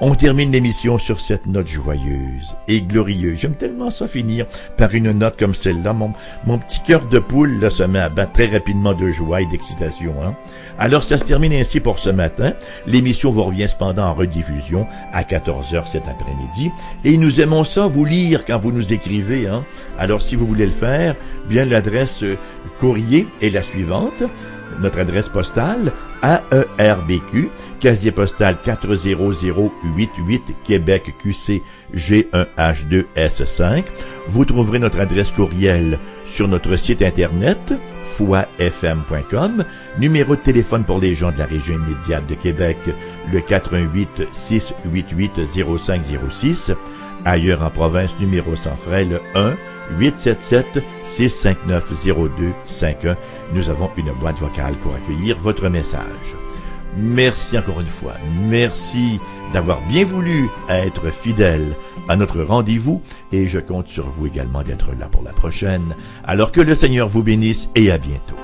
On 0.00 0.14
termine 0.14 0.52
l'émission 0.52 0.96
sur 0.96 1.20
cette 1.20 1.46
note 1.46 1.66
joyeuse 1.66 2.56
et 2.68 2.82
glorieuse. 2.82 3.40
J'aime 3.40 3.56
tellement 3.56 3.90
ça 3.90 4.06
finir 4.06 4.46
par 4.76 4.94
une 4.94 5.10
note 5.10 5.36
comme 5.36 5.56
celle-là. 5.56 5.92
Mon, 5.92 6.12
mon 6.46 6.58
petit 6.58 6.80
cœur 6.86 7.08
de 7.08 7.18
poule 7.18 7.58
là, 7.58 7.68
se 7.68 7.82
met 7.82 7.98
à 7.98 8.08
battre 8.08 8.32
très 8.32 8.46
rapidement 8.46 8.94
de 8.94 9.10
joie 9.10 9.40
et 9.40 9.46
d'excitation. 9.46 10.14
Hein? 10.22 10.36
Alors 10.78 11.02
ça 11.02 11.18
se 11.18 11.24
termine 11.24 11.52
ainsi 11.52 11.80
pour 11.80 11.98
ce 11.98 12.10
matin. 12.10 12.52
L'émission 12.86 13.32
vous 13.32 13.42
revient 13.42 13.68
cependant 13.68 14.04
en 14.04 14.14
rediffusion 14.14 14.86
à 15.12 15.24
14h 15.24 15.90
cet 15.90 16.06
après-midi. 16.06 16.70
Et 17.04 17.16
nous 17.16 17.40
aimons 17.40 17.64
ça 17.64 17.88
vous 17.88 18.04
lire 18.04 18.44
quand 18.44 18.60
vous 18.60 18.70
nous 18.70 18.92
écrivez. 18.92 19.48
Hein? 19.48 19.64
Alors 19.98 20.22
si 20.22 20.36
vous 20.36 20.46
voulez 20.46 20.66
le 20.66 20.72
faire, 20.72 21.16
bien 21.48 21.64
l'adresse 21.64 22.22
euh, 22.22 22.38
courrier 22.78 23.26
est 23.42 23.50
la 23.50 23.62
suivante. 23.62 24.22
Notre 24.80 25.00
adresse 25.00 25.28
postale 25.28 25.92
AERBQ, 26.22 27.50
casier 27.80 28.10
postal 28.10 28.56
40088 28.64 30.56
Québec 30.64 31.14
QC 31.22 31.62
G1H2S5. 31.94 33.84
Vous 34.26 34.44
trouverez 34.44 34.78
notre 34.78 35.00
adresse 35.00 35.32
courriel 35.32 35.98
sur 36.24 36.48
notre 36.48 36.76
site 36.76 37.02
internet 37.02 37.58
foifm.com, 38.02 39.64
numéro 39.98 40.34
de 40.34 40.40
téléphone 40.40 40.84
pour 40.84 40.98
les 40.98 41.14
gens 41.14 41.30
de 41.30 41.38
la 41.38 41.46
région 41.46 41.74
immédiate 41.74 42.26
de 42.26 42.34
Québec, 42.34 42.78
le 43.32 43.40
88 43.40 44.28
688 44.32 45.40
0506. 45.78 46.72
Ailleurs 47.24 47.62
en 47.62 47.70
province, 47.70 48.14
numéro 48.20 48.56
sans 48.56 48.76
frais, 48.76 49.04
le 49.04 49.20
1 49.34 49.56
877 49.98 50.82
659 51.04 51.92
0251. 52.04 53.16
Nous 53.52 53.70
avons 53.70 53.90
une 53.96 54.12
boîte 54.12 54.38
vocale 54.38 54.74
pour 54.76 54.94
accueillir 54.94 55.38
votre 55.38 55.68
message. 55.68 56.36
Merci 56.96 57.58
encore 57.58 57.80
une 57.80 57.86
fois. 57.86 58.14
Merci 58.48 59.20
d'avoir 59.52 59.80
bien 59.88 60.04
voulu 60.04 60.48
être 60.68 61.10
fidèle 61.12 61.74
à 62.08 62.16
notre 62.16 62.42
rendez-vous 62.42 63.02
et 63.32 63.46
je 63.46 63.58
compte 63.58 63.88
sur 63.88 64.08
vous 64.08 64.26
également 64.26 64.62
d'être 64.62 64.92
là 64.98 65.06
pour 65.10 65.22
la 65.22 65.32
prochaine. 65.32 65.94
Alors 66.24 66.52
que 66.52 66.60
le 66.60 66.74
Seigneur 66.74 67.08
vous 67.08 67.22
bénisse 67.22 67.68
et 67.74 67.90
à 67.90 67.98
bientôt. 67.98 68.36